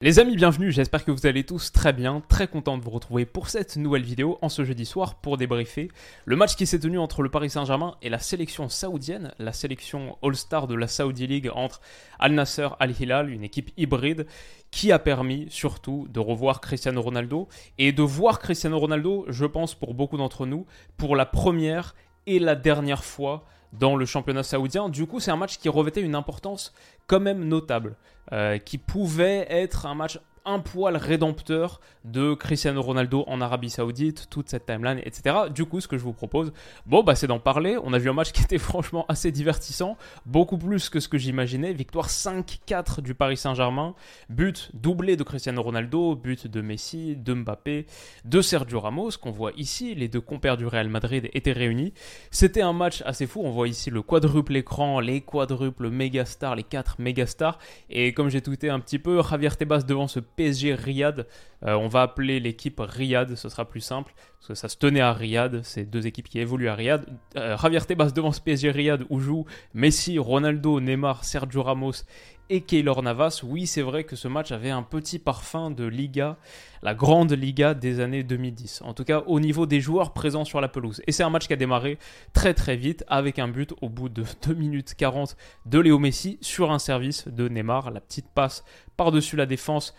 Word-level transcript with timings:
Les 0.00 0.20
amis, 0.20 0.36
bienvenue, 0.36 0.70
j'espère 0.70 1.04
que 1.04 1.10
vous 1.10 1.26
allez 1.26 1.42
tous 1.42 1.72
très 1.72 1.92
bien, 1.92 2.22
très 2.28 2.46
content 2.46 2.78
de 2.78 2.84
vous 2.84 2.90
retrouver 2.90 3.26
pour 3.26 3.48
cette 3.48 3.76
nouvelle 3.76 4.04
vidéo 4.04 4.38
en 4.42 4.48
ce 4.48 4.64
jeudi 4.64 4.86
soir 4.86 5.16
pour 5.16 5.36
débriefer 5.36 5.90
le 6.24 6.36
match 6.36 6.54
qui 6.54 6.66
s'est 6.66 6.78
tenu 6.78 7.00
entre 7.00 7.20
le 7.20 7.30
Paris 7.30 7.50
Saint-Germain 7.50 7.96
et 8.00 8.08
la 8.08 8.20
sélection 8.20 8.68
saoudienne, 8.68 9.34
la 9.40 9.52
sélection 9.52 10.16
All-Star 10.22 10.68
de 10.68 10.76
la 10.76 10.86
Saudi 10.86 11.26
League 11.26 11.50
entre 11.52 11.80
Al 12.20 12.30
Nasser 12.30 12.68
Al 12.78 12.92
Hilal, 12.92 13.28
une 13.28 13.42
équipe 13.42 13.72
hybride 13.76 14.28
qui 14.70 14.92
a 14.92 15.00
permis 15.00 15.48
surtout 15.50 16.06
de 16.10 16.20
revoir 16.20 16.60
Cristiano 16.60 17.02
Ronaldo 17.02 17.48
et 17.78 17.90
de 17.90 18.02
voir 18.02 18.38
Cristiano 18.38 18.78
Ronaldo, 18.78 19.24
je 19.26 19.46
pense 19.46 19.74
pour 19.74 19.94
beaucoup 19.94 20.16
d'entre 20.16 20.46
nous, 20.46 20.64
pour 20.96 21.16
la 21.16 21.26
première 21.26 21.96
et 22.28 22.38
la 22.38 22.54
dernière 22.54 23.02
fois 23.02 23.46
dans 23.72 23.96
le 23.96 24.06
championnat 24.06 24.42
saoudien. 24.42 24.88
Du 24.88 25.06
coup, 25.06 25.20
c'est 25.20 25.30
un 25.30 25.36
match 25.36 25.58
qui 25.58 25.68
revêtait 25.68 26.00
une 26.00 26.14
importance 26.14 26.72
quand 27.06 27.20
même 27.20 27.44
notable, 27.44 27.96
euh, 28.32 28.58
qui 28.58 28.78
pouvait 28.78 29.46
être 29.50 29.86
un 29.86 29.94
match 29.94 30.18
un 30.48 30.60
poil 30.60 30.96
rédempteur 30.96 31.80
de 32.04 32.32
Cristiano 32.32 32.80
Ronaldo 32.80 33.24
en 33.26 33.42
Arabie 33.42 33.68
Saoudite, 33.68 34.28
toute 34.30 34.48
cette 34.48 34.64
timeline, 34.64 34.98
etc. 35.04 35.36
Du 35.54 35.66
coup, 35.66 35.80
ce 35.80 35.86
que 35.86 35.98
je 35.98 36.02
vous 36.02 36.14
propose, 36.14 36.52
bon, 36.86 37.02
bah, 37.02 37.14
c'est 37.14 37.26
d'en 37.26 37.38
parler. 37.38 37.76
On 37.84 37.92
a 37.92 37.98
vu 37.98 38.08
un 38.08 38.14
match 38.14 38.32
qui 38.32 38.42
était 38.42 38.58
franchement 38.58 39.04
assez 39.08 39.30
divertissant, 39.30 39.98
beaucoup 40.24 40.56
plus 40.56 40.88
que 40.88 41.00
ce 41.00 41.08
que 41.08 41.18
j'imaginais. 41.18 41.74
Victoire 41.74 42.08
5-4 42.08 43.02
du 43.02 43.14
Paris 43.14 43.36
Saint-Germain, 43.36 43.94
but 44.30 44.70
doublé 44.72 45.16
de 45.16 45.22
Cristiano 45.22 45.62
Ronaldo, 45.62 46.16
but 46.16 46.46
de 46.46 46.62
Messi, 46.62 47.14
de 47.14 47.34
Mbappé, 47.34 47.86
de 48.24 48.40
Sergio 48.40 48.80
Ramos, 48.80 49.10
qu'on 49.20 49.30
voit 49.30 49.52
ici. 49.56 49.94
Les 49.94 50.08
deux 50.08 50.22
compères 50.22 50.56
du 50.56 50.66
Real 50.66 50.88
Madrid 50.88 51.28
étaient 51.34 51.52
réunis. 51.52 51.92
C'était 52.30 52.62
un 52.62 52.72
match 52.72 53.02
assez 53.04 53.26
fou. 53.26 53.42
On 53.44 53.50
voit 53.50 53.68
ici 53.68 53.90
le 53.90 54.00
quadruple 54.00 54.56
écran, 54.56 55.00
les 55.00 55.20
quadruples 55.20 55.90
méga 55.90 56.24
stars, 56.24 56.56
les 56.56 56.62
quatre 56.62 56.96
méga 56.98 57.26
stars. 57.26 57.58
Et 57.90 58.14
comme 58.14 58.30
j'ai 58.30 58.40
tweeté 58.40 58.70
un 58.70 58.80
petit 58.80 58.98
peu, 58.98 59.20
Javier 59.22 59.50
Tebas 59.50 59.82
devant 59.82 60.08
ce 60.08 60.20
PSG 60.38 60.74
Riyad. 60.74 61.26
Euh, 61.66 61.74
on 61.74 61.88
va 61.88 62.02
appeler 62.02 62.38
l'équipe 62.38 62.78
Riyad, 62.78 63.34
ce 63.34 63.48
sera 63.48 63.64
plus 63.64 63.80
simple, 63.80 64.14
parce 64.38 64.46
que 64.46 64.54
ça 64.54 64.68
se 64.68 64.76
tenait 64.76 65.00
à 65.00 65.12
Riyad, 65.12 65.62
c'est 65.64 65.84
deux 65.84 66.06
équipes 66.06 66.28
qui 66.28 66.38
évoluent 66.38 66.68
à 66.68 66.76
Riyad. 66.76 67.06
Euh, 67.36 67.56
Javier 67.56 67.80
Tebas 67.80 68.12
devant 68.12 68.30
PSG 68.30 68.70
Riyad 68.70 69.04
où 69.10 69.18
jouent 69.18 69.46
Messi, 69.74 70.16
Ronaldo, 70.20 70.80
Neymar, 70.80 71.24
Sergio 71.24 71.64
Ramos 71.64 72.04
et 72.50 72.60
Keylor 72.62 73.02
Navas. 73.02 73.42
Oui, 73.42 73.66
c'est 73.66 73.82
vrai 73.82 74.04
que 74.04 74.16
ce 74.16 74.28
match 74.28 74.52
avait 74.52 74.70
un 74.70 74.82
petit 74.82 75.18
parfum 75.18 75.70
de 75.70 75.84
Liga, 75.84 76.36
la 76.82 76.94
grande 76.94 77.32
Liga 77.32 77.74
des 77.74 78.00
années 78.00 78.22
2010. 78.22 78.82
En 78.84 78.94
tout 78.94 79.04
cas, 79.04 79.22
au 79.26 79.40
niveau 79.40 79.66
des 79.66 79.80
joueurs 79.80 80.12
présents 80.12 80.44
sur 80.44 80.60
la 80.60 80.68
pelouse. 80.68 81.02
Et 81.06 81.12
c'est 81.12 81.24
un 81.24 81.30
match 81.30 81.46
qui 81.46 81.52
a 81.52 81.56
démarré 81.56 81.98
très 82.32 82.54
très 82.54 82.76
vite 82.76 83.04
avec 83.08 83.38
un 83.38 83.48
but 83.48 83.74
au 83.82 83.88
bout 83.88 84.08
de 84.08 84.24
2 84.46 84.54
minutes 84.54 84.94
40 84.96 85.36
de 85.66 85.78
Léo 85.78 85.98
Messi 85.98 86.38
sur 86.40 86.70
un 86.70 86.78
service 86.78 87.26
de 87.28 87.48
Neymar. 87.48 87.90
La 87.90 88.00
petite 88.00 88.28
passe 88.28 88.64
par-dessus 88.96 89.36
la 89.36 89.46
défense. 89.46 89.94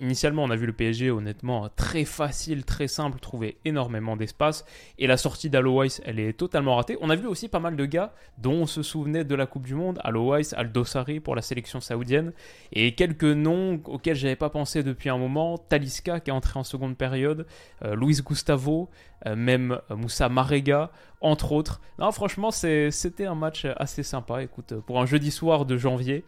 Initialement, 0.00 0.44
on 0.44 0.50
a 0.50 0.56
vu 0.56 0.66
le 0.66 0.72
PSG 0.72 1.10
honnêtement 1.10 1.68
très 1.74 2.04
facile, 2.04 2.64
très 2.64 2.86
simple, 2.86 3.18
trouver 3.18 3.56
énormément 3.64 4.16
d'espace. 4.16 4.64
Et 4.98 5.06
la 5.06 5.16
sortie 5.16 5.48
d'Alois, 5.48 5.86
elle 6.04 6.18
est 6.18 6.34
totalement 6.34 6.76
ratée. 6.76 6.98
On 7.00 7.08
a 7.08 7.16
vu 7.16 7.26
aussi 7.26 7.48
pas 7.48 7.60
mal 7.60 7.76
de 7.76 7.84
gars 7.86 8.12
dont 8.38 8.62
on 8.62 8.66
se 8.66 8.82
souvenait 8.82 9.24
de 9.24 9.34
la 9.34 9.46
Coupe 9.46 9.66
du 9.66 9.74
Monde. 9.74 9.98
Alois, 10.04 10.54
Aldosari 10.54 11.20
pour 11.20 11.34
la 11.34 11.42
sélection 11.42 11.80
saoudienne. 11.80 12.32
Et 12.72 12.94
quelques 12.94 13.24
noms 13.24 13.80
auxquels 13.86 14.16
j'avais 14.16 14.36
pas 14.36 14.50
pensé 14.50 14.82
depuis 14.82 15.08
un 15.08 15.18
moment. 15.18 15.56
Talisca 15.56 16.20
qui 16.20 16.30
est 16.30 16.34
entré 16.34 16.58
en 16.58 16.64
seconde 16.64 16.96
période. 16.96 17.46
Euh, 17.84 17.96
Luis 17.96 18.20
Gustavo. 18.24 18.90
Euh, 19.26 19.36
même 19.36 19.80
Moussa 19.90 20.28
Marega, 20.28 20.90
entre 21.20 21.52
autres. 21.52 21.80
Non, 21.98 22.12
franchement, 22.12 22.50
c'était 22.50 23.24
un 23.24 23.34
match 23.34 23.66
assez 23.76 24.02
sympa. 24.02 24.42
Écoute, 24.42 24.74
pour 24.86 25.00
un 25.00 25.06
jeudi 25.06 25.30
soir 25.30 25.64
de 25.64 25.76
janvier, 25.76 26.24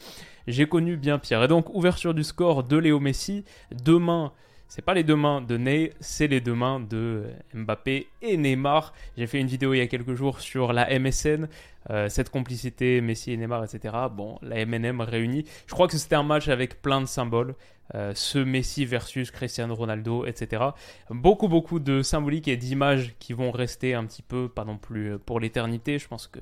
j'ai 0.47 0.67
connu 0.67 0.97
bien 0.97 1.19
pire. 1.19 1.43
Et 1.43 1.49
donc, 1.49 1.75
ouverture 1.75 2.15
du 2.15 2.25
score 2.25 2.63
de 2.63 2.77
Léo 2.77 3.01
Messi. 3.01 3.45
Demain, 3.85 4.33
c'est 4.69 4.83
pas 4.83 4.95
les 4.95 5.05
deux 5.05 5.17
mains 5.17 5.41
de 5.41 5.57
Ney, 5.57 5.93
c'est 6.01 6.27
les 6.27 6.41
deux 6.41 6.55
mains 6.55 6.81
de 6.81 7.25
Mbappé 7.55 8.09
et 8.23 8.37
Neymar. 8.37 8.93
J'ai 9.17 9.27
fait 9.27 9.39
une 9.39 9.47
vidéo 9.47 9.75
il 9.75 9.79
y 9.79 9.81
a 9.81 9.87
quelques 9.87 10.15
jours 10.15 10.41
sur 10.41 10.73
la 10.73 10.99
MSN, 10.99 11.49
euh, 11.91 12.09
cette 12.09 12.31
complicité 12.31 13.01
Messi 13.01 13.33
et 13.33 13.37
Neymar, 13.37 13.65
etc. 13.65 13.95
Bon, 14.11 14.39
la 14.43 14.65
MNM 14.67 15.01
réunie. 15.01 15.45
Je 15.67 15.73
crois 15.73 15.87
que 15.87 15.97
c'était 15.97 16.17
un 16.17 16.25
match 16.25 16.49
avec 16.49 16.83
plein 16.83 17.01
de 17.01 17.07
symboles. 17.07 17.55
Euh, 17.95 18.13
ce 18.17 18.39
Messi 18.39 18.85
versus 18.85 19.31
Cristiano 19.31 19.73
Ronaldo, 19.73 20.27
etc. 20.27 20.65
Beaucoup, 21.11 21.47
beaucoup 21.47 21.79
de 21.79 22.03
symboliques 22.03 22.49
et 22.49 22.57
d'images 22.57 23.15
qui 23.21 23.33
vont 23.33 23.53
rester 23.53 23.95
un 23.95 24.05
petit 24.05 24.23
peu, 24.23 24.49
pas 24.49 24.65
non 24.65 24.77
plus 24.77 25.17
pour 25.21 25.39
l'éternité. 25.39 26.01
Je 26.01 26.09
pense 26.09 26.27
que 26.27 26.41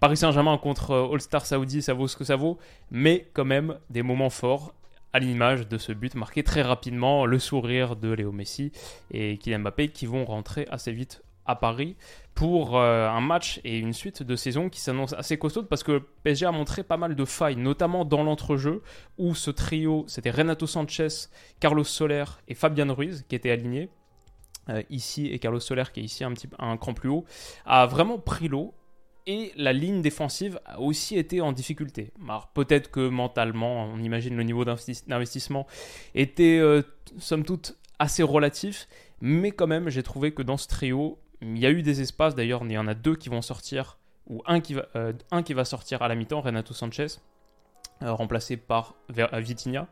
Paris 0.00 0.16
Saint-Germain 0.16 0.56
contre 0.58 1.10
All-Star 1.12 1.44
Saoudi, 1.44 1.82
ça 1.82 1.92
vaut 1.92 2.06
ce 2.06 2.16
que 2.16 2.22
ça 2.22 2.36
vaut, 2.36 2.58
mais 2.92 3.28
quand 3.32 3.44
même 3.44 3.78
des 3.90 4.02
moments 4.02 4.30
forts 4.30 4.72
à 5.12 5.18
l'image 5.18 5.66
de 5.66 5.76
ce 5.76 5.92
but 5.92 6.14
marqué 6.14 6.44
très 6.44 6.62
rapidement, 6.62 7.26
le 7.26 7.38
sourire 7.40 7.96
de 7.96 8.12
Léo 8.12 8.30
Messi 8.30 8.70
et 9.10 9.38
Kylian 9.38 9.60
Mbappé 9.60 9.88
qui 9.88 10.06
vont 10.06 10.24
rentrer 10.24 10.68
assez 10.70 10.92
vite 10.92 11.22
à 11.46 11.56
Paris 11.56 11.96
pour 12.34 12.78
euh, 12.78 13.08
un 13.08 13.20
match 13.20 13.60
et 13.64 13.78
une 13.78 13.92
suite 13.92 14.22
de 14.22 14.36
saison 14.36 14.68
qui 14.68 14.80
s'annonce 14.80 15.14
assez 15.14 15.36
costaud 15.36 15.64
parce 15.64 15.82
que 15.82 16.00
PSG 16.22 16.46
a 16.46 16.52
montré 16.52 16.84
pas 16.84 16.96
mal 16.98 17.16
de 17.16 17.24
failles, 17.24 17.56
notamment 17.56 18.04
dans 18.04 18.22
l'entrejeu 18.22 18.82
où 19.16 19.34
ce 19.34 19.50
trio, 19.50 20.04
c'était 20.06 20.30
Renato 20.30 20.68
Sanchez, 20.68 21.08
Carlos 21.58 21.82
Soler 21.82 22.24
et 22.46 22.54
Fabian 22.54 22.94
Ruiz 22.94 23.24
qui 23.28 23.34
étaient 23.34 23.50
alignés. 23.50 23.88
Euh, 24.68 24.82
ici 24.90 25.26
et 25.28 25.38
Carlos 25.38 25.60
Soler 25.60 25.84
qui 25.92 26.00
est 26.00 26.04
ici 26.04 26.22
un, 26.22 26.32
petit, 26.34 26.48
un 26.58 26.76
cran 26.76 26.92
plus 26.92 27.08
haut, 27.08 27.24
a 27.64 27.86
vraiment 27.86 28.18
pris 28.18 28.48
l'eau 28.48 28.74
et 29.28 29.52
la 29.56 29.74
ligne 29.74 30.00
défensive 30.00 30.58
a 30.64 30.80
aussi 30.80 31.18
été 31.18 31.42
en 31.42 31.52
difficulté. 31.52 32.12
Alors 32.24 32.48
peut-être 32.48 32.90
que 32.90 33.08
mentalement, 33.08 33.84
on 33.84 33.98
imagine 33.98 34.34
le 34.34 34.42
niveau 34.42 34.64
d'investissement 34.64 35.66
était 36.14 36.58
euh, 36.58 36.82
somme 37.18 37.44
toute 37.44 37.76
assez 37.98 38.22
relatif, 38.22 38.88
mais 39.20 39.50
quand 39.52 39.66
même 39.66 39.90
j'ai 39.90 40.02
trouvé 40.02 40.32
que 40.32 40.42
dans 40.42 40.56
ce 40.56 40.66
trio, 40.66 41.18
il 41.42 41.58
y 41.58 41.66
a 41.66 41.70
eu 41.70 41.82
des 41.82 42.00
espaces, 42.00 42.34
d'ailleurs 42.34 42.62
il 42.64 42.72
y 42.72 42.78
en 42.78 42.88
a 42.88 42.94
deux 42.94 43.16
qui 43.16 43.28
vont 43.28 43.42
sortir, 43.42 43.98
ou 44.28 44.42
un 44.46 44.60
qui 44.60 44.72
va, 44.72 44.86
euh, 44.96 45.12
un 45.30 45.42
qui 45.42 45.52
va 45.52 45.66
sortir 45.66 46.00
à 46.00 46.08
la 46.08 46.14
mi-temps, 46.14 46.40
Renato 46.40 46.72
Sanchez, 46.72 47.08
euh, 48.02 48.12
remplacé 48.14 48.56
par 48.56 48.94
Vitinha. 49.10 49.88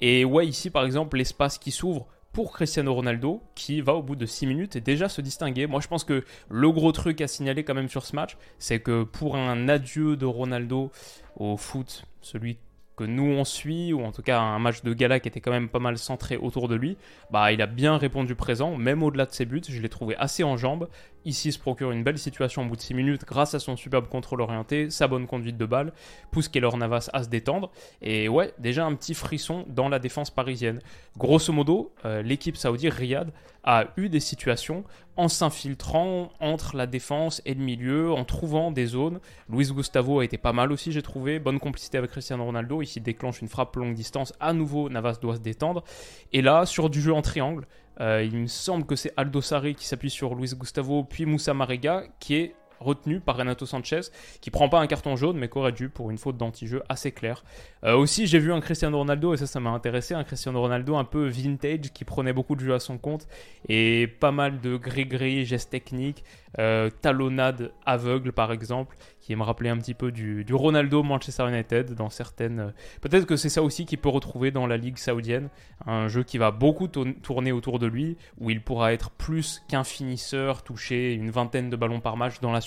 Et 0.00 0.24
ouais, 0.24 0.46
ici 0.46 0.70
par 0.70 0.86
exemple, 0.86 1.18
l'espace 1.18 1.58
qui 1.58 1.70
s'ouvre 1.70 2.06
pour 2.32 2.52
Cristiano 2.52 2.94
Ronaldo 2.94 3.42
qui 3.54 3.80
va 3.80 3.94
au 3.94 4.02
bout 4.02 4.16
de 4.16 4.26
6 4.26 4.46
minutes 4.46 4.76
et 4.76 4.80
déjà 4.80 5.08
se 5.08 5.20
distinguer. 5.20 5.66
Moi 5.66 5.80
je 5.80 5.88
pense 5.88 6.04
que 6.04 6.24
le 6.48 6.70
gros 6.70 6.92
truc 6.92 7.20
à 7.20 7.28
signaler 7.28 7.64
quand 7.64 7.74
même 7.74 7.88
sur 7.88 8.06
ce 8.06 8.14
match, 8.14 8.36
c'est 8.58 8.80
que 8.80 9.04
pour 9.04 9.36
un 9.36 9.68
adieu 9.68 10.16
de 10.16 10.26
Ronaldo 10.26 10.90
au 11.36 11.56
foot, 11.56 12.04
celui 12.20 12.58
que 13.00 13.04
nous 13.04 13.24
on 13.24 13.44
suit, 13.44 13.94
ou 13.94 14.04
en 14.04 14.12
tout 14.12 14.20
cas 14.20 14.38
un 14.40 14.58
match 14.58 14.82
de 14.82 14.92
gala 14.92 15.20
qui 15.20 15.28
était 15.28 15.40
quand 15.40 15.50
même 15.50 15.70
pas 15.70 15.78
mal 15.78 15.96
centré 15.96 16.36
autour 16.36 16.68
de 16.68 16.74
lui, 16.74 16.98
bah 17.30 17.50
il 17.50 17.62
a 17.62 17.66
bien 17.66 17.96
répondu 17.96 18.34
présent, 18.34 18.76
même 18.76 19.02
au-delà 19.02 19.24
de 19.24 19.32
ses 19.32 19.46
buts, 19.46 19.62
je 19.66 19.80
l'ai 19.80 19.88
trouvé 19.88 20.16
assez 20.16 20.44
en 20.44 20.58
jambes. 20.58 20.86
Ici 21.24 21.52
se 21.52 21.58
procure 21.58 21.90
une 21.92 22.02
belle 22.02 22.18
situation 22.18 22.62
au 22.62 22.66
bout 22.66 22.76
de 22.76 22.80
6 22.80 22.94
minutes 22.94 23.24
grâce 23.26 23.54
à 23.54 23.58
son 23.58 23.76
superbe 23.76 24.08
contrôle 24.08 24.40
orienté, 24.40 24.88
sa 24.90 25.06
bonne 25.06 25.26
conduite 25.26 25.58
de 25.58 25.66
balle, 25.66 25.92
pousse 26.30 26.48
Keller 26.48 26.74
Navas 26.76 27.10
à 27.12 27.22
se 27.22 27.28
détendre, 27.28 27.70
et 28.00 28.28
ouais, 28.28 28.54
déjà 28.58 28.86
un 28.86 28.94
petit 28.94 29.14
frisson 29.14 29.64
dans 29.68 29.88
la 29.88 29.98
défense 29.98 30.30
parisienne. 30.30 30.80
Grosso 31.18 31.52
modo, 31.52 31.92
euh, 32.04 32.22
l'équipe 32.22 32.56
saoudienne 32.56 32.92
Riyad 32.92 33.32
a 33.64 33.86
eu 33.96 34.08
des 34.08 34.20
situations 34.20 34.84
en 35.16 35.28
s'infiltrant 35.28 36.30
entre 36.40 36.76
la 36.76 36.86
défense 36.86 37.42
et 37.44 37.52
le 37.52 37.62
milieu, 37.62 38.10
en 38.12 38.24
trouvant 38.24 38.70
des 38.70 38.86
zones. 38.86 39.20
Luis 39.50 39.70
Gustavo 39.70 40.20
a 40.20 40.24
été 40.24 40.38
pas 40.38 40.54
mal 40.54 40.72
aussi, 40.72 40.92
j'ai 40.92 41.02
trouvé. 41.02 41.38
Bonne 41.38 41.60
complicité 41.60 41.98
avec 41.98 42.10
Cristiano 42.10 42.44
Ronaldo. 42.44 42.80
Ici 42.80 43.00
déclenche 43.02 43.42
une 43.42 43.48
frappe 43.48 43.76
longue 43.76 43.94
distance. 43.94 44.32
À 44.40 44.54
nouveau, 44.54 44.88
Navas 44.88 45.18
doit 45.20 45.36
se 45.36 45.40
détendre. 45.40 45.84
Et 46.32 46.40
là, 46.40 46.64
sur 46.64 46.88
du 46.88 47.02
jeu 47.02 47.12
en 47.12 47.20
triangle, 47.20 47.66
il 48.00 48.36
me 48.36 48.46
semble 48.46 48.86
que 48.86 48.96
c'est 48.96 49.12
Aldo 49.16 49.40
Sarri 49.42 49.74
qui 49.74 49.86
s'appuie 49.86 50.10
sur 50.10 50.34
Luis 50.34 50.52
Gustavo, 50.56 51.04
puis 51.04 51.26
Moussa 51.26 51.52
Marega, 51.52 52.04
qui 52.18 52.36
est 52.36 52.56
retenu 52.80 53.20
par 53.20 53.36
Renato 53.36 53.66
Sanchez, 53.66 54.00
qui 54.40 54.50
prend 54.50 54.68
pas 54.68 54.80
un 54.80 54.86
carton 54.86 55.16
jaune, 55.16 55.36
mais 55.36 55.48
qu'aurait 55.48 55.72
dû 55.72 55.88
pour 55.88 56.10
une 56.10 56.18
faute 56.18 56.36
d'anti-jeu 56.36 56.82
assez 56.88 57.12
claire. 57.12 57.44
Euh, 57.84 57.94
aussi, 57.94 58.26
j'ai 58.26 58.38
vu 58.38 58.52
un 58.52 58.60
Cristiano 58.60 58.98
Ronaldo, 58.98 59.34
et 59.34 59.36
ça, 59.36 59.46
ça 59.46 59.60
m'a 59.60 59.70
intéressé, 59.70 60.14
un 60.14 60.24
Cristiano 60.24 60.60
Ronaldo 60.60 60.96
un 60.96 61.04
peu 61.04 61.28
vintage, 61.28 61.92
qui 61.92 62.04
prenait 62.04 62.32
beaucoup 62.32 62.56
de 62.56 62.60
jeux 62.60 62.74
à 62.74 62.80
son 62.80 62.98
compte, 62.98 63.28
et 63.68 64.06
pas 64.06 64.32
mal 64.32 64.60
de 64.60 64.76
gris-gris, 64.76 65.44
gestes 65.44 65.70
techniques, 65.70 66.24
euh, 66.58 66.90
talonnade 66.90 67.70
aveugle 67.86 68.32
par 68.32 68.50
exemple, 68.50 68.96
qui 69.20 69.36
me 69.36 69.42
rappelait 69.44 69.68
un 69.68 69.78
petit 69.78 69.94
peu 69.94 70.10
du, 70.10 70.44
Ronaldo 70.50 71.04
Manchester 71.04 71.48
United 71.48 71.94
dans 71.94 72.10
certaines. 72.10 72.60
Euh, 72.60 72.70
peut-être 73.00 73.24
que 73.24 73.36
c'est 73.36 73.48
ça 73.48 73.62
aussi 73.62 73.86
qu'il 73.86 73.98
peut 73.98 74.08
retrouver 74.08 74.50
dans 74.50 74.66
la 74.66 74.76
ligue 74.76 74.98
saoudienne, 74.98 75.48
un 75.86 76.08
jeu 76.08 76.24
qui 76.24 76.38
va 76.38 76.50
beaucoup 76.50 76.88
tourner 76.88 77.52
autour 77.52 77.78
de 77.78 77.86
lui, 77.86 78.16
où 78.38 78.50
il 78.50 78.62
pourra 78.62 78.92
être 78.92 79.10
plus 79.10 79.62
qu'un 79.68 79.84
finisseur, 79.84 80.62
toucher 80.64 81.12
une 81.12 81.30
vingtaine 81.30 81.70
de 81.70 81.76
ballons 81.76 82.00
par 82.00 82.16
match 82.16 82.40
dans 82.40 82.50
la 82.50 82.60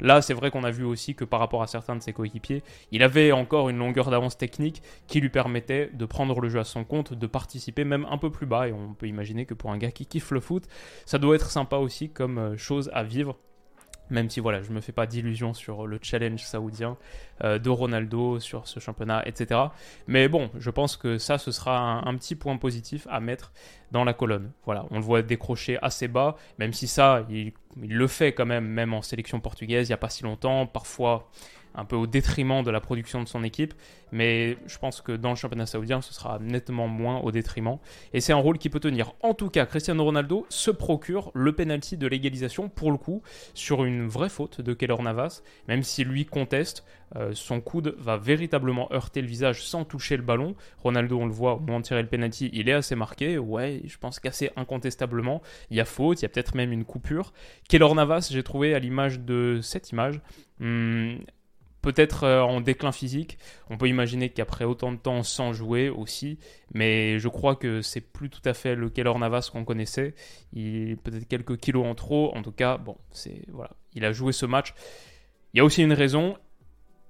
Là, 0.00 0.22
c'est 0.22 0.34
vrai 0.34 0.50
qu'on 0.50 0.64
a 0.64 0.70
vu 0.70 0.84
aussi 0.84 1.14
que 1.14 1.24
par 1.24 1.40
rapport 1.40 1.62
à 1.62 1.66
certains 1.66 1.96
de 1.96 2.02
ses 2.02 2.12
coéquipiers, 2.12 2.62
il 2.90 3.02
avait 3.02 3.32
encore 3.32 3.68
une 3.68 3.78
longueur 3.78 4.10
d'avance 4.10 4.36
technique 4.36 4.82
qui 5.06 5.20
lui 5.20 5.30
permettait 5.30 5.90
de 5.92 6.04
prendre 6.04 6.40
le 6.40 6.48
jeu 6.48 6.60
à 6.60 6.64
son 6.64 6.84
compte, 6.84 7.14
de 7.14 7.26
participer 7.26 7.84
même 7.84 8.06
un 8.10 8.18
peu 8.18 8.30
plus 8.30 8.46
bas. 8.46 8.68
Et 8.68 8.72
on 8.72 8.94
peut 8.94 9.06
imaginer 9.06 9.46
que 9.46 9.54
pour 9.54 9.70
un 9.70 9.78
gars 9.78 9.90
qui 9.90 10.06
kiffe 10.06 10.30
le 10.30 10.40
foot, 10.40 10.64
ça 11.06 11.18
doit 11.18 11.34
être 11.34 11.50
sympa 11.50 11.76
aussi 11.76 12.10
comme 12.10 12.38
euh, 12.38 12.56
chose 12.56 12.90
à 12.92 13.02
vivre. 13.02 13.38
Même 14.10 14.28
si 14.28 14.40
voilà, 14.40 14.62
je 14.62 14.70
me 14.70 14.80
fais 14.80 14.92
pas 14.92 15.06
d'illusions 15.06 15.54
sur 15.54 15.86
le 15.86 15.98
challenge 16.02 16.42
saoudien 16.44 16.96
euh, 17.44 17.58
de 17.58 17.70
Ronaldo, 17.70 18.40
sur 18.40 18.68
ce 18.68 18.78
championnat, 18.78 19.26
etc. 19.26 19.60
Mais 20.06 20.28
bon, 20.28 20.50
je 20.58 20.70
pense 20.70 20.96
que 20.96 21.18
ça, 21.18 21.38
ce 21.38 21.50
sera 21.50 22.06
un, 22.06 22.14
petit 22.16 22.34
point 22.34 22.56
positif 22.56 23.06
à 23.10 23.20
mettre 23.20 23.52
dans 23.90 24.04
la 24.04 24.12
colonne. 24.12 24.52
Voilà, 24.64 24.84
on 24.90 24.96
le 24.96 25.04
voit 25.04 25.22
décrocher 25.22 25.78
assez 25.80 26.08
bas, 26.08 26.36
même 26.58 26.72
si 26.72 26.86
ça, 26.86 27.24
il, 27.30 27.52
il 27.82 27.94
le 27.94 28.06
fait 28.06 28.32
quand 28.32 28.46
même, 28.46 28.66
même 28.66 28.92
en 28.92 29.02
sélection 29.02 29.40
portugaise, 29.40 29.88
il 29.88 29.90
n'y 29.90 29.94
a 29.94 29.98
pas 29.98 30.10
si 30.10 30.24
longtemps. 30.24 30.66
Parfois, 30.66 31.30
un 31.74 31.84
peu 31.84 31.96
au 31.96 32.06
détriment 32.06 32.62
de 32.62 32.70
la 32.70 32.80
production 32.80 33.22
de 33.22 33.28
son 33.28 33.44
équipe. 33.44 33.74
Mais 34.12 34.58
je 34.66 34.78
pense 34.78 35.00
que 35.00 35.12
dans 35.12 35.30
le 35.30 35.36
championnat 35.36 35.66
saoudien, 35.66 36.02
ce 36.02 36.12
sera 36.12 36.38
nettement 36.38 36.86
moins 36.86 37.20
au 37.20 37.32
détriment. 37.32 37.78
Et 38.12 38.20
c'est 38.20 38.32
un 38.32 38.36
rôle 38.36 38.58
qui 38.58 38.68
peut 38.68 38.80
tenir. 38.80 39.14
En 39.22 39.32
tout 39.32 39.48
cas, 39.48 39.64
Cristiano 39.64 40.04
Ronaldo 40.04 40.46
se 40.50 40.70
procure 40.70 41.30
le 41.34 41.52
penalty 41.52 41.96
de 41.96 42.06
l'égalisation, 42.06 42.68
pour 42.68 42.90
le 42.90 42.98
coup, 42.98 43.22
sur 43.54 43.84
une 43.84 44.06
vraie 44.06 44.28
faute 44.28 44.60
de 44.60 44.74
Keller 44.74 45.02
Navas. 45.02 45.42
Même 45.66 45.82
si 45.82 46.04
lui 46.04 46.26
conteste, 46.26 46.84
euh, 47.16 47.32
son 47.34 47.60
coude 47.60 47.94
va 47.98 48.16
véritablement 48.16 48.92
heurter 48.92 49.22
le 49.22 49.28
visage 49.28 49.64
sans 49.64 49.84
toucher 49.84 50.16
le 50.16 50.22
ballon. 50.22 50.54
Ronaldo, 50.78 51.18
on 51.18 51.26
le 51.26 51.32
voit, 51.32 51.54
au 51.54 51.60
moment 51.60 51.80
de 51.80 51.84
tirer 51.84 52.02
le 52.02 52.08
penalty, 52.08 52.50
il 52.52 52.68
est 52.68 52.72
assez 52.72 52.94
marqué. 52.94 53.38
Ouais, 53.38 53.80
je 53.86 53.96
pense 53.96 54.20
qu'assez 54.20 54.50
incontestablement. 54.56 55.42
Il 55.70 55.76
y 55.78 55.80
a 55.80 55.84
faute, 55.86 56.20
il 56.20 56.24
y 56.24 56.26
a 56.26 56.28
peut-être 56.28 56.54
même 56.54 56.72
une 56.72 56.84
coupure. 56.84 57.32
Keller 57.68 57.94
Navas, 57.94 58.28
j'ai 58.30 58.42
trouvé 58.42 58.74
à 58.74 58.78
l'image 58.78 59.20
de 59.20 59.60
cette 59.62 59.90
image. 59.90 60.20
Hmm, 60.60 61.16
peut-être 61.82 62.24
euh, 62.24 62.40
en 62.40 62.60
déclin 62.60 62.92
physique. 62.92 63.38
On 63.68 63.76
peut 63.76 63.88
imaginer 63.88 64.30
qu'après 64.30 64.64
autant 64.64 64.92
de 64.92 64.96
temps 64.96 65.22
sans 65.22 65.52
jouer 65.52 65.90
aussi, 65.90 66.38
mais 66.72 67.18
je 67.18 67.28
crois 67.28 67.56
que 67.56 67.82
c'est 67.82 68.00
plus 68.00 68.30
tout 68.30 68.40
à 68.44 68.54
fait 68.54 68.74
le 68.74 68.88
Keller 68.88 69.12
Navas 69.18 69.50
qu'on 69.52 69.64
connaissait. 69.64 70.14
Il 70.52 70.96
peut-être 70.96 71.28
quelques 71.28 71.58
kilos 71.58 71.84
en 71.84 71.94
trop. 71.94 72.34
En 72.34 72.42
tout 72.42 72.52
cas, 72.52 72.78
bon, 72.78 72.96
c'est 73.10 73.42
voilà, 73.48 73.72
il 73.94 74.04
a 74.04 74.12
joué 74.12 74.32
ce 74.32 74.46
match. 74.46 74.72
Il 75.52 75.58
y 75.58 75.60
a 75.60 75.64
aussi 75.64 75.82
une 75.82 75.92
raison. 75.92 76.36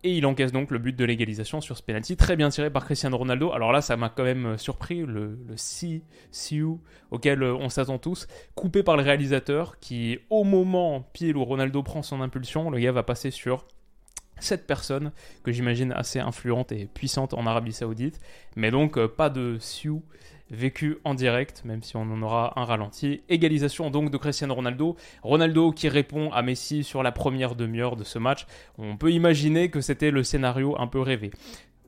Et 0.04 0.16
il 0.16 0.26
encaisse 0.26 0.50
donc 0.50 0.72
le 0.72 0.80
but 0.80 0.96
de 0.96 1.04
l'égalisation 1.04 1.60
sur 1.60 1.76
ce 1.76 1.82
penalty, 1.84 2.16
très 2.16 2.34
bien 2.34 2.48
tiré 2.48 2.70
par 2.70 2.84
Cristiano 2.84 3.16
Ronaldo. 3.16 3.52
Alors 3.52 3.70
là, 3.70 3.80
ça 3.80 3.96
m'a 3.96 4.08
quand 4.08 4.24
même 4.24 4.58
surpris, 4.58 5.06
le, 5.06 5.38
le 5.46 5.56
si, 5.56 6.02
auquel 7.12 7.44
on 7.44 7.68
s'attend 7.68 7.98
tous, 7.98 8.26
coupé 8.56 8.82
par 8.82 8.96
le 8.96 9.04
réalisateur, 9.04 9.78
qui 9.78 10.18
au 10.28 10.42
moment 10.42 11.08
pile 11.12 11.36
où 11.36 11.44
Ronaldo 11.44 11.84
prend 11.84 12.02
son 12.02 12.20
impulsion, 12.20 12.68
le 12.68 12.80
gars 12.80 12.90
va 12.90 13.04
passer 13.04 13.30
sur 13.30 13.64
cette 14.42 14.66
personne 14.66 15.12
que 15.42 15.52
j'imagine 15.52 15.92
assez 15.92 16.18
influente 16.18 16.72
et 16.72 16.86
puissante 16.86 17.34
en 17.34 17.46
Arabie 17.46 17.72
Saoudite. 17.72 18.20
Mais 18.56 18.70
donc 18.70 18.98
euh, 18.98 19.08
pas 19.08 19.30
de 19.30 19.56
Sioux 19.60 20.02
vécu 20.50 20.98
en 21.04 21.14
direct, 21.14 21.62
même 21.64 21.82
si 21.82 21.96
on 21.96 22.02
en 22.02 22.22
aura 22.22 22.52
un 22.60 22.64
ralenti. 22.64 23.22
Égalisation 23.28 23.90
donc 23.90 24.10
de 24.10 24.16
Cristiano 24.18 24.54
Ronaldo. 24.54 24.96
Ronaldo 25.22 25.72
qui 25.72 25.88
répond 25.88 26.30
à 26.30 26.42
Messi 26.42 26.84
sur 26.84 27.02
la 27.02 27.10
première 27.10 27.54
demi-heure 27.54 27.96
de 27.96 28.04
ce 28.04 28.18
match. 28.18 28.46
On 28.78 28.96
peut 28.96 29.10
imaginer 29.10 29.70
que 29.70 29.80
c'était 29.80 30.10
le 30.10 30.22
scénario 30.22 30.76
un 30.78 30.86
peu 30.86 31.00
rêvé 31.00 31.30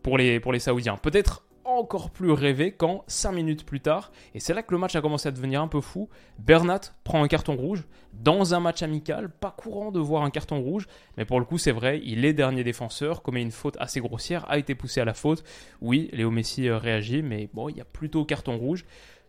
pour 0.03 0.19
les, 0.19 0.41
pour 0.41 0.53
les 0.53 0.59
Saoudiens. 0.59 0.97
Peut-être 0.97 1.45
encore 1.65 2.11
plus 2.11 2.33
rêvé 2.33 2.73
quand 2.73 3.05
5 3.07 3.33
minutes 3.33 3.65
plus 3.65 3.81
tard, 3.81 4.13
et 4.35 4.41
c'est 4.41 4.55
là 4.55 4.63
que 4.63 4.73
le 4.73 4.79
match 4.79 4.95
a 4.97 5.01
commencé 5.01 5.29
à 5.29 5.33
devenir 5.33 5.63
un 5.63 5.69
peu 5.69 5.81
fou, 5.81 6.09
Bernat 6.39 6.81
prend 7.05 7.23
un 7.23 7.29
carton 7.29 7.57
rouge 7.57 7.85
dans 8.13 8.55
un 8.55 8.61
match 8.61 8.83
amical, 8.83 9.31
pas 9.31 9.51
courant 9.51 9.91
de 9.91 10.01
voir 10.01 10.23
un 10.23 10.31
carton 10.31 10.61
rouge, 10.61 10.87
mais 11.17 11.25
pour 11.25 11.41
le 11.41 11.47
coup 11.47 11.59
c'est 11.59 11.73
vrai, 11.73 12.01
il 12.05 12.25
est 12.25 12.33
dernier 12.33 12.65
défenseur, 12.65 13.23
commet 13.23 13.43
une 13.43 13.51
faute 13.51 13.77
assez 13.81 14.01
grossière, 14.01 14.49
a 14.51 14.59
été 14.59 14.75
poussé 14.75 15.01
à 15.01 15.05
la 15.05 15.15
faute, 15.15 15.45
oui, 15.81 16.11
Léo 16.13 16.31
Messi 16.31 16.69
euh, 16.69 16.79
réagit, 16.79 17.23
mais 17.23 17.49
bon, 17.53 17.69
il 17.69 17.77
y 17.77 17.81
a 17.81 17.85
plutôt 17.85 18.25
carton 18.25 18.57
rouge. 18.57 18.85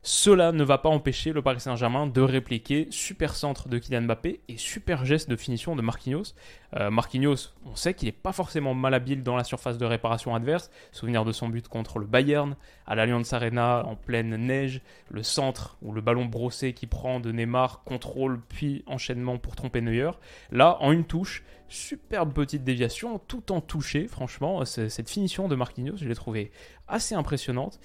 Cela 0.07 0.51
ne 0.51 0.63
va 0.63 0.77
pas 0.77 0.89
empêcher 0.89 1.33
le 1.33 1.41
Paris 1.41 1.61
Saint-Germain 1.61 2.05
de 2.05 2.21
répliquer 2.21 2.87
super 2.91 3.35
centre 3.35 3.69
de 3.69 3.79
Kylian 3.79 4.03
Mbappé 4.03 4.39
et 4.47 4.55
super 4.55 5.03
geste 5.03 5.31
de 5.31 5.35
finition 5.35 5.75
de 5.75 5.81
Marquinhos. 5.81 6.35
Euh, 6.75 6.91
Marquinhos, 6.91 7.55
on 7.65 7.75
sait 7.75 7.95
qu'il 7.95 8.05
n'est 8.05 8.11
pas 8.11 8.31
forcément 8.31 8.75
malhabile 8.75 9.23
dans 9.23 9.35
la 9.35 9.43
surface 9.43 9.79
de 9.79 9.85
réparation 9.87 10.35
adverse. 10.35 10.69
Souvenir 10.91 11.25
de 11.25 11.31
son 11.31 11.49
but 11.49 11.67
contre 11.67 11.97
le 11.97 12.05
Bayern, 12.05 12.55
à 12.85 12.93
l'Allianz 12.93 13.33
Arena 13.33 13.83
en 13.83 13.95
pleine 13.95 14.35
neige, 14.35 14.81
le 15.09 15.23
centre 15.23 15.75
ou 15.81 15.91
le 15.91 16.01
ballon 16.01 16.25
brossé 16.25 16.73
qui 16.73 16.85
prend 16.85 17.19
de 17.19 17.31
Neymar, 17.31 17.83
contrôle 17.83 18.39
puis 18.47 18.83
enchaînement 18.85 19.39
pour 19.39 19.55
tromper 19.55 19.81
Neuer. 19.81 20.11
Là, 20.51 20.77
en 20.81 20.91
une 20.91 21.05
touche, 21.05 21.43
superbe 21.67 22.31
petite 22.31 22.63
déviation, 22.63 23.17
tout 23.17 23.51
en 23.51 23.59
touché, 23.59 24.07
franchement, 24.07 24.65
cette 24.65 25.09
finition 25.09 25.47
de 25.47 25.55
Marquinhos, 25.55 25.97
je 25.97 26.07
l'ai 26.07 26.13
trouvée 26.13 26.51
assez 26.87 27.15
impressionnante. 27.15 27.79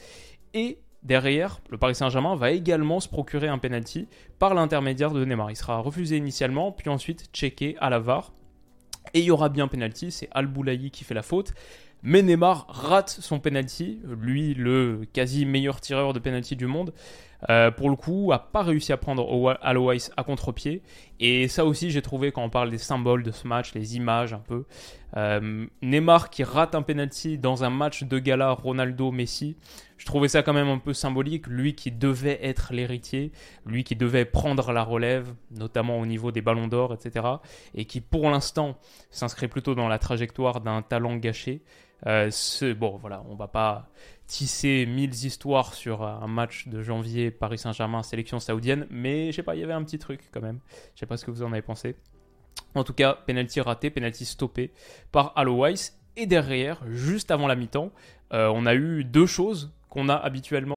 Et 0.52 0.80
Derrière, 1.02 1.60
le 1.70 1.78
Paris 1.78 1.94
Saint-Germain 1.94 2.36
va 2.36 2.50
également 2.50 3.00
se 3.00 3.08
procurer 3.08 3.48
un 3.48 3.58
penalty 3.58 4.06
par 4.38 4.54
l'intermédiaire 4.54 5.12
de 5.12 5.24
Neymar. 5.24 5.50
Il 5.50 5.56
sera 5.56 5.78
refusé 5.78 6.16
initialement, 6.16 6.72
puis 6.72 6.90
ensuite 6.90 7.30
checké 7.32 7.76
à 7.80 7.88
la 7.88 7.98
VAR. 7.98 8.32
Et 9.14 9.20
il 9.20 9.24
y 9.24 9.30
aura 9.30 9.48
bien 9.48 9.66
penalty, 9.66 10.10
c'est 10.10 10.28
Al 10.32 10.46
Boulaï 10.46 10.90
qui 10.90 11.04
fait 11.04 11.14
la 11.14 11.22
faute. 11.22 11.54
Mais 12.02 12.22
Neymar 12.22 12.66
rate 12.68 13.08
son 13.08 13.40
penalty, 13.40 14.00
lui 14.04 14.54
le 14.54 15.02
quasi 15.12 15.46
meilleur 15.46 15.80
tireur 15.80 16.12
de 16.12 16.18
penalty 16.18 16.54
du 16.56 16.66
monde. 16.66 16.92
Euh, 17.48 17.70
pour 17.70 17.88
le 17.88 17.96
coup, 17.96 18.32
a 18.32 18.38
pas 18.38 18.62
réussi 18.62 18.92
à 18.92 18.96
prendre 18.96 19.58
Alois 19.62 19.94
à 20.16 20.24
contre-pied. 20.24 20.82
Et 21.20 21.48
ça 21.48 21.64
aussi, 21.64 21.90
j'ai 21.90 22.02
trouvé 22.02 22.32
quand 22.32 22.42
on 22.42 22.50
parle 22.50 22.70
des 22.70 22.78
symboles 22.78 23.22
de 23.22 23.30
ce 23.30 23.46
match, 23.46 23.74
les 23.74 23.96
images 23.96 24.32
un 24.32 24.38
peu. 24.40 24.64
Euh, 25.16 25.66
Neymar 25.82 26.30
qui 26.30 26.44
rate 26.44 26.74
un 26.74 26.82
penalty 26.82 27.38
dans 27.38 27.64
un 27.64 27.70
match 27.70 28.04
de 28.04 28.18
gala 28.18 28.52
Ronaldo-Messi. 28.52 29.56
Je 29.96 30.06
trouvais 30.06 30.28
ça 30.28 30.42
quand 30.42 30.52
même 30.52 30.68
un 30.68 30.78
peu 30.78 30.94
symbolique. 30.94 31.46
Lui 31.46 31.74
qui 31.74 31.90
devait 31.90 32.38
être 32.42 32.72
l'héritier, 32.72 33.32
lui 33.66 33.84
qui 33.84 33.96
devait 33.96 34.24
prendre 34.24 34.72
la 34.72 34.82
relève, 34.82 35.34
notamment 35.50 35.98
au 35.98 36.06
niveau 36.06 36.32
des 36.32 36.42
ballons 36.42 36.68
d'or, 36.68 36.94
etc. 36.94 37.26
Et 37.74 37.84
qui 37.84 38.00
pour 38.00 38.30
l'instant 38.30 38.78
s'inscrit 39.10 39.48
plutôt 39.48 39.74
dans 39.74 39.88
la 39.88 39.98
trajectoire 39.98 40.60
d'un 40.60 40.82
talent 40.82 41.16
gâché. 41.16 41.62
Euh, 42.06 42.30
bon, 42.78 42.96
voilà, 42.96 43.22
on 43.28 43.34
va 43.34 43.48
pas 43.48 43.90
tisser 44.30 44.86
mille 44.86 45.12
histoires 45.12 45.74
sur 45.74 46.04
un 46.04 46.28
match 46.28 46.68
de 46.68 46.82
janvier 46.82 47.32
Paris 47.32 47.58
Saint-Germain 47.58 48.04
sélection 48.04 48.38
saoudienne, 48.38 48.86
mais 48.88 49.32
je 49.32 49.36
sais 49.36 49.42
pas, 49.42 49.56
il 49.56 49.60
y 49.60 49.64
avait 49.64 49.72
un 49.72 49.82
petit 49.82 49.98
truc 49.98 50.20
quand 50.30 50.40
même. 50.40 50.60
Je 50.94 51.00
sais 51.00 51.06
pas 51.06 51.16
ce 51.16 51.24
que 51.24 51.32
vous 51.32 51.42
en 51.42 51.50
avez 51.52 51.62
pensé. 51.62 51.96
En 52.76 52.84
tout 52.84 52.92
cas, 52.92 53.14
penalty 53.26 53.60
raté, 53.60 53.90
penalty 53.90 54.24
stoppé 54.24 54.70
par 55.10 55.34
Weiss. 55.36 55.98
Et 56.16 56.26
derrière, 56.26 56.80
juste 56.88 57.32
avant 57.32 57.48
la 57.48 57.56
mi-temps, 57.56 57.90
euh, 58.32 58.52
on 58.54 58.66
a 58.66 58.74
eu 58.74 59.02
deux 59.02 59.26
choses 59.26 59.72
qu'on 59.88 60.08
a 60.08 60.14
habituellement. 60.14 60.76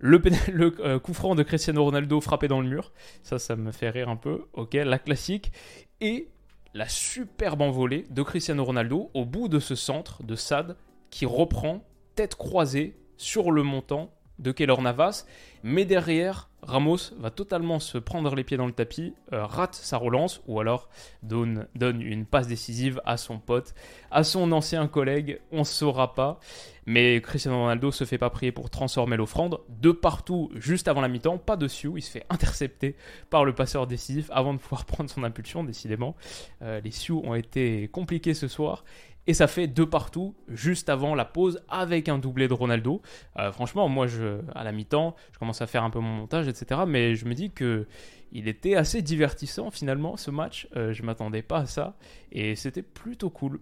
Le, 0.02 0.74
euh, 0.80 0.98
coup 0.98 1.12
franc 1.12 1.34
de 1.34 1.42
Cristiano 1.42 1.84
Ronaldo 1.84 2.20
frappé 2.20 2.48
dans 2.48 2.60
le 2.60 2.68
mur, 2.68 2.92
ça 3.22 3.38
ça 3.38 3.56
me 3.56 3.70
fait 3.70 3.90
rire 3.90 4.08
un 4.08 4.16
peu. 4.16 4.46
OK, 4.54 4.74
la 4.74 4.98
classique. 4.98 5.52
Et 6.00 6.28
la 6.72 6.88
superbe 6.88 7.62
envolée 7.62 8.06
de 8.10 8.22
Cristiano 8.22 8.64
Ronaldo 8.64 9.10
au 9.14 9.24
bout 9.24 9.48
de 9.48 9.58
ce 9.58 9.74
centre 9.74 10.22
de 10.22 10.36
Sad 10.36 10.76
qui 11.10 11.26
reprend 11.26 11.84
tête 12.14 12.34
croisée 12.34 12.96
sur 13.16 13.50
le 13.50 13.62
montant 13.62 14.14
de 14.38 14.52
Keller 14.52 14.80
Navas, 14.80 15.26
mais 15.62 15.84
derrière 15.84 16.49
Ramos 16.62 17.14
va 17.18 17.30
totalement 17.30 17.78
se 17.78 17.98
prendre 17.98 18.34
les 18.34 18.44
pieds 18.44 18.56
dans 18.56 18.66
le 18.66 18.72
tapis, 18.72 19.14
euh, 19.32 19.46
rate 19.46 19.74
sa 19.74 19.96
relance 19.96 20.42
ou 20.46 20.60
alors 20.60 20.88
donne, 21.22 21.66
une 21.80 22.26
passe 22.26 22.46
décisive 22.46 23.00
à 23.04 23.16
son 23.16 23.38
pote, 23.38 23.74
à 24.10 24.24
son 24.24 24.52
ancien 24.52 24.86
collègue, 24.86 25.40
on 25.52 25.60
ne 25.60 25.64
saura 25.64 26.14
pas. 26.14 26.38
Mais 26.86 27.20
Cristiano 27.20 27.58
Ronaldo 27.58 27.92
se 27.92 28.04
fait 28.04 28.18
pas 28.18 28.30
prier 28.30 28.52
pour 28.52 28.68
transformer 28.68 29.16
l'offrande. 29.16 29.60
De 29.68 29.92
partout, 29.92 30.50
juste 30.56 30.88
avant 30.88 31.00
la 31.00 31.08
mi-temps, 31.08 31.38
pas 31.38 31.56
de 31.56 31.68
Sioux, 31.68 31.96
il 31.96 32.02
se 32.02 32.10
fait 32.10 32.26
intercepter 32.30 32.96
par 33.28 33.44
le 33.44 33.54
passeur 33.54 33.86
décisif 33.86 34.28
avant 34.32 34.54
de 34.54 34.58
pouvoir 34.58 34.84
prendre 34.86 35.08
son 35.08 35.22
impulsion, 35.22 35.62
décidément. 35.62 36.16
Euh, 36.62 36.80
les 36.80 36.90
Sioux 36.90 37.22
ont 37.24 37.34
été 37.34 37.88
compliqués 37.88 38.34
ce 38.34 38.48
soir. 38.48 38.84
Et 39.26 39.34
ça 39.34 39.46
fait 39.46 39.66
deux 39.66 39.88
partout 39.88 40.34
juste 40.48 40.88
avant 40.88 41.14
la 41.14 41.24
pause 41.24 41.62
avec 41.68 42.08
un 42.08 42.18
doublé 42.18 42.48
de 42.48 42.54
Ronaldo. 42.54 43.02
Euh, 43.38 43.52
franchement, 43.52 43.88
moi, 43.88 44.06
je, 44.06 44.40
à 44.54 44.64
la 44.64 44.72
mi-temps, 44.72 45.14
je 45.32 45.38
commence 45.38 45.60
à 45.62 45.66
faire 45.66 45.84
un 45.84 45.90
peu 45.90 46.00
mon 46.00 46.12
montage, 46.12 46.48
etc. 46.48 46.82
Mais 46.86 47.14
je 47.14 47.26
me 47.26 47.34
dis 47.34 47.50
que 47.50 47.86
il 48.32 48.48
était 48.48 48.76
assez 48.76 49.02
divertissant 49.02 49.70
finalement 49.70 50.16
ce 50.16 50.30
match. 50.30 50.68
Euh, 50.76 50.92
je 50.92 51.02
m'attendais 51.02 51.42
pas 51.42 51.58
à 51.58 51.66
ça 51.66 51.96
et 52.32 52.54
c'était 52.54 52.82
plutôt 52.82 53.30
cool. 53.30 53.60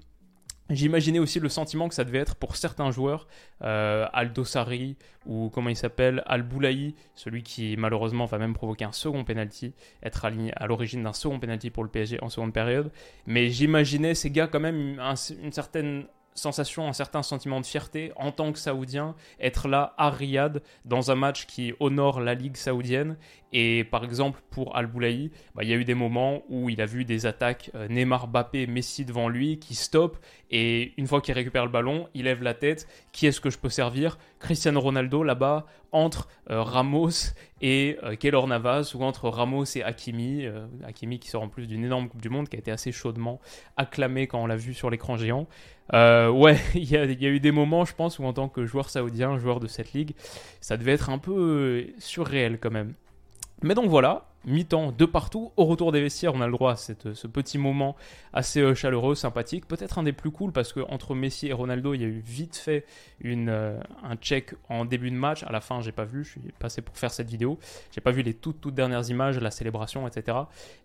J'imaginais 0.70 1.18
aussi 1.18 1.40
le 1.40 1.48
sentiment 1.48 1.88
que 1.88 1.94
ça 1.94 2.04
devait 2.04 2.18
être 2.18 2.36
pour 2.36 2.56
certains 2.56 2.90
joueurs, 2.90 3.26
euh, 3.62 4.06
Aldo 4.12 4.44
ou 5.26 5.50
comment 5.50 5.70
il 5.70 5.76
s'appelle, 5.76 6.22
Al 6.26 6.42
Boulaï, 6.42 6.94
celui 7.14 7.42
qui 7.42 7.76
malheureusement 7.78 8.26
va 8.26 8.38
même 8.38 8.52
provoquer 8.52 8.84
un 8.84 8.92
second 8.92 9.24
penalty, 9.24 9.72
être 10.02 10.24
aligné 10.24 10.52
à 10.56 10.66
l'origine 10.66 11.02
d'un 11.02 11.14
second 11.14 11.40
penalty 11.40 11.70
pour 11.70 11.84
le 11.84 11.90
PSG 11.90 12.18
en 12.22 12.28
seconde 12.28 12.52
période. 12.52 12.90
Mais 13.26 13.48
j'imaginais 13.48 14.14
ces 14.14 14.30
gars 14.30 14.46
quand 14.46 14.60
même 14.60 15.00
une 15.42 15.52
certaine 15.52 16.06
sensation, 16.38 16.88
un 16.88 16.92
certain 16.92 17.22
sentiment 17.22 17.60
de 17.60 17.66
fierté 17.66 18.12
en 18.16 18.32
tant 18.32 18.52
que 18.52 18.58
Saoudien, 18.58 19.14
être 19.40 19.68
là 19.68 19.94
à 19.98 20.10
Riyad 20.10 20.62
dans 20.84 21.10
un 21.10 21.14
match 21.14 21.46
qui 21.46 21.74
honore 21.80 22.20
la 22.20 22.34
Ligue 22.34 22.56
saoudienne. 22.56 23.16
Et 23.52 23.84
par 23.84 24.04
exemple, 24.04 24.40
pour 24.50 24.76
Al-Boulaï, 24.76 25.30
bah, 25.54 25.62
il 25.64 25.70
y 25.70 25.72
a 25.72 25.76
eu 25.76 25.84
des 25.84 25.94
moments 25.94 26.42
où 26.48 26.68
il 26.68 26.80
a 26.80 26.86
vu 26.86 27.04
des 27.04 27.26
attaques 27.26 27.70
euh, 27.74 27.88
Neymar, 27.88 28.28
Bappé, 28.28 28.66
Messi 28.66 29.04
devant 29.04 29.28
lui 29.28 29.58
qui 29.58 29.74
stoppent. 29.74 30.18
Et 30.50 30.92
une 30.96 31.06
fois 31.06 31.20
qu'il 31.20 31.34
récupère 31.34 31.64
le 31.64 31.70
ballon, 31.70 32.08
il 32.14 32.24
lève 32.24 32.42
la 32.42 32.54
tête. 32.54 32.86
Qui 33.12 33.26
est-ce 33.26 33.40
que 33.40 33.50
je 33.50 33.58
peux 33.58 33.70
servir? 33.70 34.18
Cristiano 34.38 34.80
Ronaldo 34.80 35.22
là-bas 35.22 35.66
entre 35.92 36.28
euh, 36.50 36.62
Ramos 36.62 37.32
et 37.62 37.96
euh, 38.02 38.46
Navas 38.46 38.92
ou 38.94 39.02
entre 39.02 39.28
Ramos 39.28 39.64
et 39.76 39.82
Hakimi. 39.82 40.46
Hakimi 40.84 41.18
qui 41.18 41.28
sort 41.28 41.42
en 41.42 41.48
plus 41.48 41.66
d'une 41.66 41.84
énorme 41.84 42.08
Coupe 42.08 42.20
du 42.20 42.28
Monde 42.28 42.48
qui 42.48 42.56
a 42.56 42.58
été 42.58 42.70
assez 42.70 42.92
chaudement 42.92 43.40
acclamé 43.76 44.26
quand 44.26 44.42
on 44.42 44.46
l'a 44.46 44.56
vu 44.56 44.74
sur 44.74 44.90
l'écran 44.90 45.16
géant. 45.16 45.46
Euh, 45.94 46.28
ouais, 46.28 46.58
il 46.74 46.90
y, 46.90 46.96
a, 46.96 47.04
eu 47.04 47.40
des 47.40 47.52
moments, 47.52 47.84
je 47.84 47.94
pense, 47.94 48.18
où 48.18 48.24
en 48.24 48.32
tant 48.32 48.48
que 48.48 48.66
joueur 48.66 48.90
saoudien, 48.90 49.38
joueur 49.38 49.60
de 49.60 49.66
cette 49.66 49.92
ligue, 49.92 50.14
ça 50.60 50.76
devait 50.76 50.92
être 50.92 51.10
un 51.10 51.18
peu 51.18 51.32
euh, 51.32 51.94
surréel 51.98 52.58
quand 52.60 52.70
même. 52.70 52.94
Mais 53.62 53.74
donc 53.74 53.90
voilà, 53.90 54.28
mi-temps 54.44 54.92
de 54.92 55.04
partout. 55.04 55.52
Au 55.56 55.64
retour 55.64 55.90
des 55.90 56.00
vestiaires, 56.00 56.34
on 56.34 56.40
a 56.40 56.46
le 56.46 56.52
droit 56.52 56.72
à 56.72 56.76
cette, 56.76 57.14
ce 57.14 57.26
petit 57.26 57.58
moment 57.58 57.96
assez 58.32 58.60
euh, 58.60 58.74
chaleureux, 58.74 59.14
sympathique. 59.14 59.66
Peut-être 59.66 59.98
un 59.98 60.04
des 60.04 60.12
plus 60.12 60.30
cool 60.30 60.52
parce 60.52 60.72
que 60.72 60.80
entre 60.88 61.14
Messi 61.14 61.48
et 61.48 61.52
Ronaldo, 61.52 61.94
il 61.94 62.02
y 62.02 62.04
a 62.04 62.06
eu 62.06 62.22
vite 62.24 62.56
fait 62.56 62.84
une, 63.20 63.48
euh, 63.48 63.80
un 64.04 64.14
check 64.16 64.54
en 64.68 64.84
début 64.84 65.10
de 65.10 65.16
match. 65.16 65.42
À 65.42 65.50
la 65.50 65.60
fin, 65.60 65.80
j'ai 65.80 65.90
pas 65.90 66.04
vu, 66.04 66.24
je 66.24 66.30
suis 66.30 66.40
passé 66.58 66.82
pour 66.82 66.96
faire 66.96 67.10
cette 67.10 67.28
vidéo. 67.28 67.58
J'ai 67.90 68.00
pas 68.00 68.12
vu 68.12 68.22
les 68.22 68.34
toutes, 68.34 68.60
toutes 68.60 68.74
dernières 68.74 69.10
images, 69.10 69.40
la 69.40 69.50
célébration, 69.50 70.06
etc. 70.06 70.38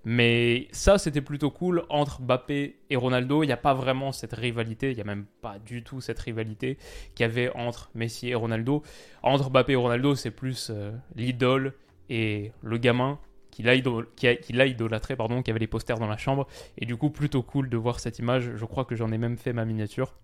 Mais 0.03 0.67
ça, 0.71 0.97
c'était 0.97 1.21
plutôt 1.21 1.51
cool. 1.51 1.83
Entre 1.89 2.21
Mbappé 2.21 2.77
et 2.89 2.95
Ronaldo, 2.95 3.43
il 3.43 3.47
n'y 3.47 3.53
a 3.53 3.57
pas 3.57 3.75
vraiment 3.75 4.11
cette 4.11 4.33
rivalité. 4.33 4.89
Il 4.91 4.95
n'y 4.95 5.01
a 5.01 5.05
même 5.05 5.25
pas 5.41 5.59
du 5.59 5.83
tout 5.83 6.01
cette 6.01 6.19
rivalité 6.19 6.77
qu'il 7.13 7.23
y 7.23 7.29
avait 7.29 7.51
entre 7.55 7.91
Messi 7.93 8.29
et 8.29 8.35
Ronaldo. 8.35 8.81
Entre 9.21 9.51
Mbappé 9.51 9.73
et 9.73 9.77
Ronaldo, 9.77 10.15
c'est 10.15 10.31
plus 10.31 10.71
euh, 10.71 10.91
l'idole 11.15 11.73
et 12.09 12.51
le 12.61 12.77
gamin 12.77 13.19
qui 13.51 13.61
l'a 13.61 14.65
idolâtré, 14.65 15.15
pardon, 15.15 15.43
qui 15.43 15.51
avait 15.51 15.59
les 15.59 15.67
posters 15.67 15.99
dans 15.99 16.07
la 16.07 16.17
chambre. 16.17 16.47
Et 16.77 16.85
du 16.85 16.95
coup, 16.95 17.11
plutôt 17.11 17.43
cool 17.43 17.69
de 17.69 17.77
voir 17.77 17.99
cette 17.99 18.17
image. 18.17 18.51
Je 18.55 18.65
crois 18.65 18.83
que 18.83 18.95
j'en 18.95 19.11
ai 19.11 19.17
même 19.17 19.37
fait 19.37 19.53
ma 19.53 19.63
miniature. 19.63 20.15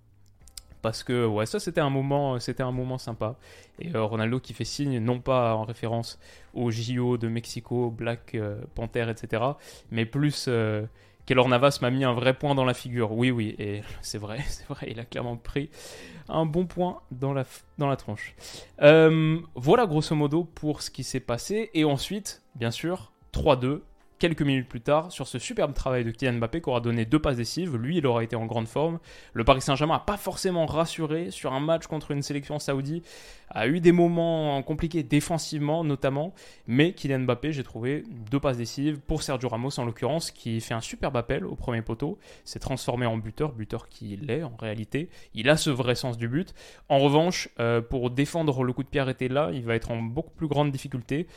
Parce 0.82 1.04
que 1.04 1.26
ouais, 1.26 1.46
ça 1.46 1.60
c'était 1.60 1.82
un 1.82 1.90
moment, 1.90 2.40
c'était 2.40 2.64
un 2.64 2.72
moment 2.72 2.98
sympa. 2.98 3.36
Et 3.80 3.94
euh, 3.96 4.04
Ronaldo 4.04 4.40
qui 4.40 4.54
fait 4.54 4.66
signe, 4.66 5.00
non 5.00 5.20
pas 5.20 5.54
en 5.56 5.64
référence 5.64 6.20
au 6.54 6.72
JO 6.72 7.18
de 7.18 7.28
Mexico, 7.28 7.92
Black 7.92 8.34
euh, 8.36 8.62
Panther, 8.76 9.10
etc., 9.10 9.44
mais 9.92 10.06
plus 10.06 10.46
euh, 10.48 10.86
Keylor 11.30 11.48
Navas 11.48 11.78
m'a 11.84 11.92
mis 11.92 12.04
un 12.04 12.14
vrai 12.14 12.34
point 12.34 12.56
dans 12.56 12.66
la 12.66 12.74
figure. 12.74 13.12
Oui, 13.12 13.30
oui, 13.30 13.56
et 13.60 13.84
c'est 14.02 14.18
vrai, 14.18 14.40
c'est 14.48 14.68
vrai, 14.68 14.88
il 14.90 15.00
a 15.00 15.06
clairement 15.06 15.38
pris 15.38 15.70
un 16.28 16.48
bon 16.48 16.66
point 16.66 17.04
dans 17.12 17.34
la, 17.34 17.44
dans 17.78 17.88
la 17.88 17.98
tronche. 17.98 18.34
Euh, 18.82 19.38
voilà 19.54 19.86
grosso 19.86 20.16
modo 20.16 20.44
pour 20.44 20.82
ce 20.82 20.90
qui 20.90 21.04
s'est 21.04 21.20
passé. 21.20 21.70
Et 21.76 21.86
ensuite, 21.86 22.42
bien 22.56 22.72
sûr, 22.72 23.12
3-2 23.32 23.82
quelques 24.20 24.42
minutes 24.42 24.68
plus 24.68 24.82
tard 24.82 25.12
sur 25.12 25.28
ce 25.28 25.40
superbe 25.40 25.74
travail 25.74 26.04
de 26.04 26.12
Kylian 26.12 26.34
Mbappé 26.34 26.62
qui 26.62 26.70
aura 26.70 26.82
donné 26.82 27.06
deux 27.06 27.20
passes 27.20 27.38
décisives. 27.38 27.76
Lui, 27.78 27.98
il 27.98 28.06
aura 28.06 28.24
été 28.24 28.36
en 28.36 28.46
grande 28.46 28.68
forme. 28.68 29.00
Le 29.34 29.44
Paris 29.44 29.62
Saint-Germain 29.62 29.96
n'a 29.96 30.00
pas 30.00 30.18
forcément 30.18 30.66
rassuré 30.66 31.32
sur 31.32 31.54
un 31.54 31.60
match 31.60 31.88
contre 31.88 32.12
une 32.12 32.22
sélection 32.22 32.60
saoudie. 32.60 33.02
A 33.50 33.68
eu 33.68 33.80
des 33.80 33.92
moments 33.92 34.62
compliqués 34.62 35.02
défensivement 35.02 35.84
notamment. 35.84 36.34
Mais 36.68 36.94
Kylian 36.94 37.20
Mbappé, 37.20 37.54
j'ai 37.54 37.64
trouvé 37.64 38.04
deux 38.30 38.40
passes 38.40 38.58
décisives 38.58 39.00
pour 39.00 39.24
Sergio 39.24 39.50
Ramos 39.50 39.80
en 39.80 39.86
l'occurrence 39.86 40.32
qui 40.32 40.60
fait 40.60 40.74
un 40.74 40.82
superbe 40.82 41.16
appel 41.18 41.46
au 41.46 41.56
premier 41.56 41.82
poteau. 41.82 42.20
S'est 42.44 42.60
transformé 42.60 43.06
en 43.06 43.18
buteur, 43.18 43.54
buteur 43.54 43.88
qu'il 43.88 44.30
est 44.30 44.44
en 44.44 44.56
réalité. 44.60 45.10
Il 45.34 45.50
a 45.50 45.58
ce 45.58 45.70
vrai 45.70 45.96
sens 45.96 46.18
du 46.18 46.28
but. 46.28 46.54
En 46.90 47.00
revanche, 47.00 47.50
euh, 47.60 47.82
pour 47.82 48.12
défendre 48.12 48.64
le 48.64 48.74
coup 48.74 48.84
de 48.84 48.90
pierre 48.90 49.10
était 49.10 49.30
là, 49.30 49.50
il 49.54 49.64
va 49.64 49.76
être 49.76 49.92
en 49.92 50.02
beaucoup 50.02 50.32
plus 50.32 50.48
grande 50.48 50.72
difficulté. 50.72 51.28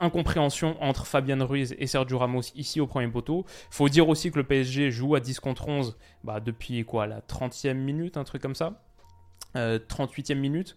Incompréhension 0.00 0.82
entre 0.82 1.06
Fabian 1.06 1.44
Ruiz 1.46 1.76
et 1.78 1.86
Sergio 1.86 2.18
Ramos 2.18 2.29
ici 2.54 2.80
au 2.80 2.86
premier 2.86 3.08
poteau. 3.08 3.44
Faut 3.70 3.88
dire 3.88 4.08
aussi 4.08 4.30
que 4.30 4.38
le 4.38 4.44
PSG 4.44 4.90
joue 4.90 5.14
à 5.14 5.20
10 5.20 5.40
contre 5.40 5.68
11 5.68 5.96
bah, 6.24 6.40
depuis 6.40 6.84
quoi, 6.84 7.06
la 7.06 7.20
30e 7.20 7.74
minute, 7.74 8.16
un 8.16 8.24
truc 8.24 8.42
comme 8.42 8.54
ça. 8.54 8.82
38e 9.54 10.32
euh, 10.32 10.34
minute. 10.36 10.76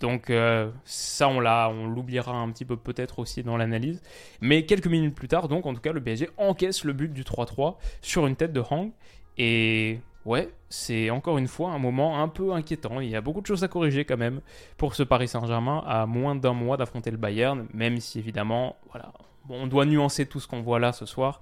Donc 0.00 0.30
euh, 0.30 0.70
ça, 0.84 1.28
on 1.28 1.38
on 1.38 1.88
l'oubliera 1.88 2.32
un 2.32 2.50
petit 2.50 2.64
peu 2.64 2.76
peut-être 2.76 3.18
aussi 3.18 3.42
dans 3.42 3.56
l'analyse. 3.56 4.02
Mais 4.40 4.64
quelques 4.64 4.86
minutes 4.86 5.14
plus 5.14 5.28
tard, 5.28 5.48
donc 5.48 5.66
en 5.66 5.74
tout 5.74 5.80
cas, 5.80 5.92
le 5.92 6.02
PSG 6.02 6.30
encaisse 6.36 6.84
le 6.84 6.92
but 6.92 7.12
du 7.12 7.22
3-3 7.22 7.76
sur 8.00 8.26
une 8.26 8.36
tête 8.36 8.52
de 8.52 8.62
Hang. 8.70 8.90
Et 9.38 10.00
ouais, 10.24 10.50
c'est 10.68 11.10
encore 11.10 11.38
une 11.38 11.48
fois 11.48 11.70
un 11.70 11.78
moment 11.78 12.22
un 12.22 12.28
peu 12.28 12.52
inquiétant. 12.52 13.00
Il 13.00 13.08
y 13.08 13.16
a 13.16 13.20
beaucoup 13.20 13.40
de 13.40 13.46
choses 13.46 13.64
à 13.64 13.68
corriger 13.68 14.04
quand 14.04 14.16
même 14.16 14.40
pour 14.76 14.94
ce 14.94 15.02
Paris 15.02 15.28
Saint-Germain 15.28 15.82
à 15.86 16.06
moins 16.06 16.34
d'un 16.34 16.52
mois 16.52 16.76
d'affronter 16.76 17.10
le 17.10 17.16
Bayern, 17.16 17.66
même 17.72 17.98
si 17.98 18.18
évidemment, 18.18 18.76
voilà, 18.90 19.12
on 19.48 19.66
doit 19.66 19.86
nuancer 19.86 20.26
tout 20.26 20.40
ce 20.40 20.46
qu'on 20.46 20.60
voit 20.60 20.78
là 20.78 20.92
ce 20.92 21.06
soir. 21.06 21.40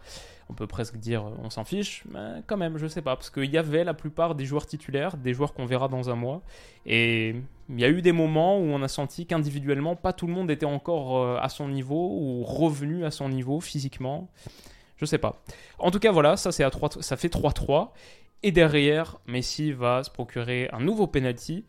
On 0.49 0.55
peut 0.55 0.67
presque 0.67 0.97
dire 0.97 1.27
euh, 1.27 1.31
on 1.43 1.51
s'en 1.51 1.65
fiche, 1.65 2.05
mais 2.11 2.43
quand 2.47 2.57
même, 2.57 2.79
je 2.79 2.87
sais 2.87 3.03
pas, 3.03 3.17
parce 3.17 3.31
qu'il 3.31 3.51
y 3.51 3.59
avait 3.59 3.83
la 3.83 3.95
plupart 3.95 4.35
des 4.35 4.45
joueurs 4.45 4.67
titulaires, 4.67 5.17
des 5.17 5.35
joueurs 5.35 5.53
qu'on 5.55 5.67
verra 5.67 5.89
dans 5.89 6.09
un 6.09 6.15
mois, 6.15 6.43
et 6.85 7.35
il 7.69 7.81
y 7.81 7.85
a 7.85 7.89
eu 7.89 8.01
des 8.01 8.13
moments 8.13 8.59
où 8.59 8.63
on 8.63 8.83
a 8.83 8.89
senti 8.89 9.27
qu'individuellement, 9.27 9.97
pas 9.97 10.13
tout 10.13 10.27
le 10.27 10.33
monde 10.33 10.51
était 10.51 10.67
encore 10.67 11.19
euh, 11.19 11.39
à 11.41 11.49
son 11.49 11.69
niveau 11.69 12.11
ou 12.13 12.45
revenu 12.45 13.05
à 13.05 13.11
son 13.11 13.29
niveau 13.29 13.61
physiquement. 13.61 14.31
Je 14.99 15.05
sais 15.05 15.19
pas. 15.19 15.43
En 15.79 15.91
tout 15.91 15.99
cas, 15.99 16.13
voilà, 16.13 16.37
ça, 16.37 16.53
c'est 16.53 16.65
à 16.65 16.71
3, 16.71 17.03
ça 17.03 17.17
fait 17.17 17.29
3-3. 17.33 17.91
Et 18.43 18.53
derrière, 18.53 19.19
Messi 19.27 19.73
va 19.73 20.05
se 20.05 20.11
procurer 20.11 20.71
un 20.73 20.81
nouveau 20.81 21.07
penalty. 21.07 21.65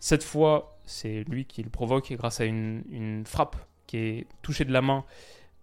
Cette 0.00 0.24
fois, 0.24 0.78
c'est 0.84 1.24
lui 1.28 1.44
qui 1.44 1.62
le 1.62 1.70
provoque 1.70 2.12
grâce 2.12 2.40
à 2.40 2.44
une, 2.44 2.82
une 2.90 3.24
frappe 3.26 3.56
qui 3.86 3.98
est 3.98 4.26
touchée 4.40 4.64
de 4.64 4.72
la 4.72 4.80
main 4.80 5.04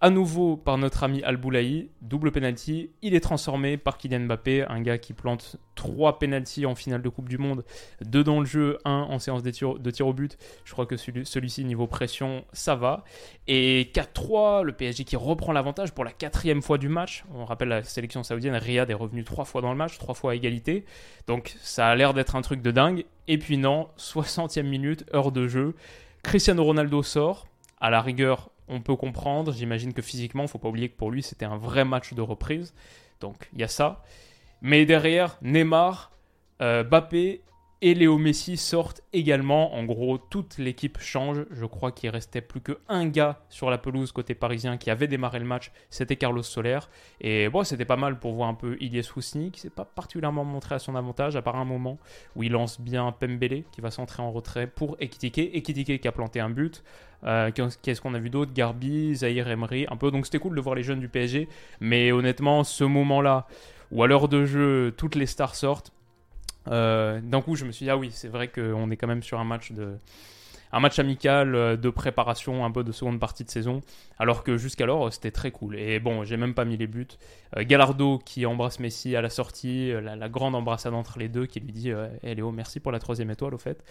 à 0.01 0.09
nouveau 0.09 0.55
par 0.55 0.77
notre 0.77 1.03
ami 1.03 1.21
Al-Boulaï, 1.23 1.89
double 2.01 2.31
penalty. 2.31 2.89
Il 3.01 3.15
est 3.15 3.19
transformé 3.19 3.75
par 3.75 3.97
Kylian 3.97 4.21
Mbappé, 4.21 4.63
un 4.69 4.81
gars 4.81 4.97
qui 4.97 5.11
plante 5.11 5.57
trois 5.75 6.19
penalties 6.19 6.65
en 6.65 6.73
finale 6.73 7.01
de 7.01 7.09
Coupe 7.09 7.27
du 7.27 7.37
Monde, 7.37 7.65
deux 8.01 8.23
dans 8.23 8.39
le 8.39 8.45
jeu, 8.45 8.77
un 8.85 9.07
en 9.09 9.19
séance 9.19 9.43
de 9.43 9.51
tir, 9.51 10.07
au 10.07 10.13
but. 10.13 10.37
Je 10.63 10.71
crois 10.71 10.85
que 10.85 10.95
celui-ci, 10.95 11.65
niveau 11.65 11.85
pression, 11.85 12.45
ça 12.53 12.75
va. 12.75 13.03
Et 13.47 13.91
4-3, 13.93 14.63
le 14.63 14.71
PSG 14.71 15.03
qui 15.03 15.17
reprend 15.17 15.51
l'avantage 15.51 15.91
pour 15.91 16.05
la 16.05 16.11
quatrième 16.11 16.61
fois 16.61 16.77
du 16.77 16.87
match. 16.87 17.25
On 17.35 17.43
rappelle 17.43 17.69
la 17.69 17.83
sélection 17.83 18.23
saoudienne, 18.23 18.55
Riyad 18.55 18.89
est 18.89 18.93
revenu 18.93 19.25
trois 19.25 19.43
fois 19.43 19.61
dans 19.61 19.71
le 19.71 19.77
match, 19.77 19.97
trois 19.97 20.15
fois 20.15 20.31
à 20.31 20.35
égalité. 20.35 20.85
Donc 21.27 21.55
ça 21.61 21.87
a 21.87 21.95
l'air 21.95 22.13
d'être 22.13 22.37
un 22.37 22.41
truc 22.41 22.61
de 22.61 22.71
dingue. 22.71 23.03
Et 23.27 23.37
puis 23.37 23.57
non, 23.57 23.89
60e 23.97 24.63
minute, 24.63 25.03
heure 25.13 25.33
de 25.33 25.47
jeu. 25.47 25.75
Cristiano 26.23 26.63
Ronaldo 26.63 27.03
sort. 27.03 27.47
À 27.81 27.89
la 27.89 28.01
rigueur, 28.01 28.49
on 28.69 28.81
peut 28.81 28.95
comprendre. 28.95 29.51
J'imagine 29.51 29.93
que 29.93 30.01
physiquement, 30.01 30.43
il 30.43 30.49
faut 30.49 30.59
pas 30.59 30.69
oublier 30.69 30.89
que 30.89 30.97
pour 30.97 31.11
lui, 31.11 31.23
c'était 31.23 31.45
un 31.45 31.57
vrai 31.57 31.85
match 31.85 32.13
de 32.13 32.21
reprise. 32.21 32.73
Donc, 33.19 33.49
il 33.53 33.59
y 33.59 33.63
a 33.63 33.67
ça. 33.67 34.03
Mais 34.61 34.85
derrière, 34.85 35.37
Neymar, 35.41 36.11
euh, 36.61 36.83
Bappé 36.83 37.41
et 37.81 37.93
Léo 37.93 38.17
Messi 38.17 38.57
sortent 38.57 39.01
également. 39.13 39.73
En 39.75 39.83
gros, 39.85 40.17
toute 40.17 40.57
l'équipe 40.57 40.99
change. 40.99 41.45
Je 41.51 41.65
crois 41.65 41.91
qu'il 41.91 42.09
restait 42.09 42.41
plus 42.41 42.59
qu'un 42.59 43.07
gars 43.07 43.41
sur 43.49 43.69
la 43.69 43.77
pelouse 43.77 44.11
côté 44.11 44.35
parisien 44.35 44.77
qui 44.77 44.89
avait 44.89 45.07
démarré 45.07 45.39
le 45.39 45.45
match. 45.45 45.71
C'était 45.89 46.17
Carlos 46.17 46.43
Soler. 46.43 46.79
Et 47.21 47.47
bon, 47.47 47.63
c'était 47.63 47.85
pas 47.85 47.95
mal 47.95 48.19
pour 48.19 48.33
voir 48.33 48.49
un 48.49 48.53
peu 48.53 48.75
Ilyes 48.81 49.09
Housni, 49.15 49.51
qui 49.51 49.61
s'est 49.61 49.69
pas 49.69 49.85
particulièrement 49.85 50.43
montré 50.43 50.75
à 50.75 50.79
son 50.79 50.95
avantage, 50.95 51.37
à 51.37 51.41
part 51.41 51.55
un 51.55 51.65
moment 51.65 51.97
où 52.35 52.43
il 52.43 52.51
lance 52.51 52.81
bien 52.81 53.11
Pembele, 53.13 53.63
qui 53.71 53.79
va 53.79 53.91
s'entrer 53.91 54.21
en 54.21 54.31
retrait 54.31 54.67
pour 54.67 54.97
Ekitike. 54.99 55.37
Ekitike 55.37 56.01
qui 56.01 56.07
a 56.07 56.11
planté 56.11 56.41
un 56.41 56.49
but. 56.49 56.83
Euh, 57.23 57.51
Qu'est-ce 57.51 58.01
qu'on 58.01 58.13
a 58.13 58.19
vu 58.19 58.29
d'autre? 58.29 58.51
Garbi, 58.53 59.15
Zahir 59.15 59.47
Emery, 59.47 59.85
un 59.89 59.95
peu. 59.95 60.11
Donc 60.11 60.25
c'était 60.25 60.39
cool 60.39 60.55
de 60.55 60.61
voir 60.61 60.75
les 60.75 60.83
jeunes 60.83 60.99
du 60.99 61.07
PSG. 61.07 61.47
Mais 61.79 62.11
honnêtement, 62.11 62.65
ce 62.65 62.83
moment-là, 62.83 63.47
où 63.91 64.03
à 64.03 64.07
l'heure 64.07 64.27
de 64.27 64.45
jeu, 64.45 64.93
toutes 64.97 65.15
les 65.15 65.25
stars 65.25 65.55
sortent, 65.55 65.93
d'un 66.69 67.41
coup, 67.41 67.55
je 67.55 67.65
me 67.65 67.71
suis 67.71 67.85
dit, 67.85 67.89
ah 67.89 67.97
oui, 67.97 68.09
c'est 68.11 68.27
vrai 68.27 68.47
qu'on 68.47 68.91
est 68.91 68.97
quand 68.97 69.07
même 69.07 69.23
sur 69.23 69.39
un 69.39 69.45
match 69.45 69.71
de. 69.71 69.97
Un 70.71 70.79
match 70.79 70.99
amical 70.99 71.55
euh, 71.55 71.77
de 71.77 71.89
préparation, 71.89 72.63
un 72.63 72.71
peu 72.71 72.83
de 72.83 72.91
seconde 72.91 73.19
partie 73.19 73.43
de 73.43 73.49
saison, 73.49 73.81
alors 74.19 74.43
que 74.43 74.57
jusqu'alors 74.57 75.11
c'était 75.11 75.31
très 75.31 75.49
cool. 75.49 75.75
Et 75.75 75.99
bon, 75.99 76.23
j'ai 76.23 76.37
même 76.37 76.53
pas 76.53 76.65
mis 76.65 76.77
les 76.77 76.85
buts. 76.85 77.07
Euh, 77.57 77.63
Gallardo 77.65 78.19
qui 78.19 78.45
embrasse 78.45 78.79
Messi 78.79 79.15
à 79.15 79.21
la 79.21 79.29
sortie, 79.29 79.91
la, 79.91 80.29
grande 80.29 80.53
embrassade 80.53 80.93
entre 80.93 81.17
les 81.17 81.27
deux, 81.27 81.47
qui 81.47 81.59
lui 81.59 81.71
dit 81.71 81.91
hey 82.21 82.35
Léo, 82.35 82.51
merci 82.51 82.79
pour 82.79 82.91
la 82.91 82.99
troisième 82.99 83.31
étoile 83.31 83.55
au 83.55 83.57
fait 83.57 83.83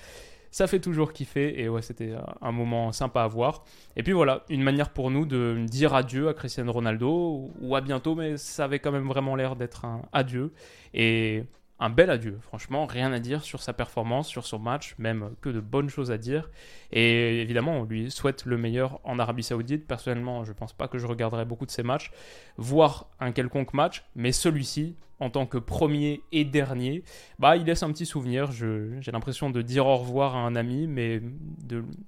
ça 0.50 0.66
fait 0.66 0.80
toujours 0.80 1.12
kiffer 1.12 1.60
et 1.60 1.68
ouais 1.68 1.82
c'était 1.82 2.14
un 2.40 2.52
moment 2.52 2.90
sympa 2.92 3.22
à 3.22 3.26
voir 3.26 3.64
et 3.96 4.02
puis 4.02 4.12
voilà 4.12 4.44
une 4.48 4.62
manière 4.62 4.90
pour 4.90 5.10
nous 5.10 5.26
de 5.26 5.66
dire 5.68 5.94
adieu 5.94 6.28
à 6.28 6.34
Cristiano 6.34 6.72
Ronaldo 6.72 7.50
ou 7.60 7.76
à 7.76 7.80
bientôt 7.80 8.14
mais 8.14 8.38
ça 8.38 8.64
avait 8.64 8.78
quand 8.78 8.92
même 8.92 9.06
vraiment 9.06 9.36
l'air 9.36 9.56
d'être 9.56 9.84
un 9.84 10.02
adieu 10.12 10.52
et 10.94 11.44
un 11.80 11.90
bel 11.90 12.10
adieu. 12.10 12.38
Franchement, 12.42 12.86
rien 12.86 13.12
à 13.12 13.20
dire 13.20 13.42
sur 13.42 13.62
sa 13.62 13.72
performance, 13.72 14.28
sur 14.28 14.46
son 14.46 14.58
match, 14.58 14.94
même 14.98 15.30
que 15.40 15.48
de 15.48 15.60
bonnes 15.60 15.88
choses 15.88 16.10
à 16.10 16.18
dire. 16.18 16.50
Et 16.90 17.40
évidemment, 17.40 17.78
on 17.78 17.84
lui 17.84 18.10
souhaite 18.10 18.44
le 18.46 18.58
meilleur 18.58 19.00
en 19.04 19.18
Arabie 19.18 19.44
Saoudite. 19.44 19.86
Personnellement, 19.86 20.44
je 20.44 20.50
ne 20.50 20.56
pense 20.56 20.72
pas 20.72 20.88
que 20.88 20.98
je 20.98 21.06
regarderai 21.06 21.44
beaucoup 21.44 21.66
de 21.66 21.70
ses 21.70 21.84
matchs, 21.84 22.10
voire 22.56 23.08
un 23.20 23.30
quelconque 23.30 23.74
match, 23.74 24.04
mais 24.16 24.32
celui-ci, 24.32 24.96
en 25.20 25.30
tant 25.30 25.46
que 25.46 25.58
premier 25.58 26.22
et 26.32 26.44
dernier, 26.44 27.02
bah, 27.38 27.56
il 27.56 27.64
laisse 27.64 27.82
un 27.82 27.92
petit 27.92 28.06
souvenir. 28.06 28.50
J'ai 28.50 29.12
l'impression 29.12 29.50
de 29.50 29.62
dire 29.62 29.86
au 29.86 29.96
revoir 29.96 30.34
à 30.34 30.40
un 30.40 30.56
ami, 30.56 30.88
mais 30.88 31.20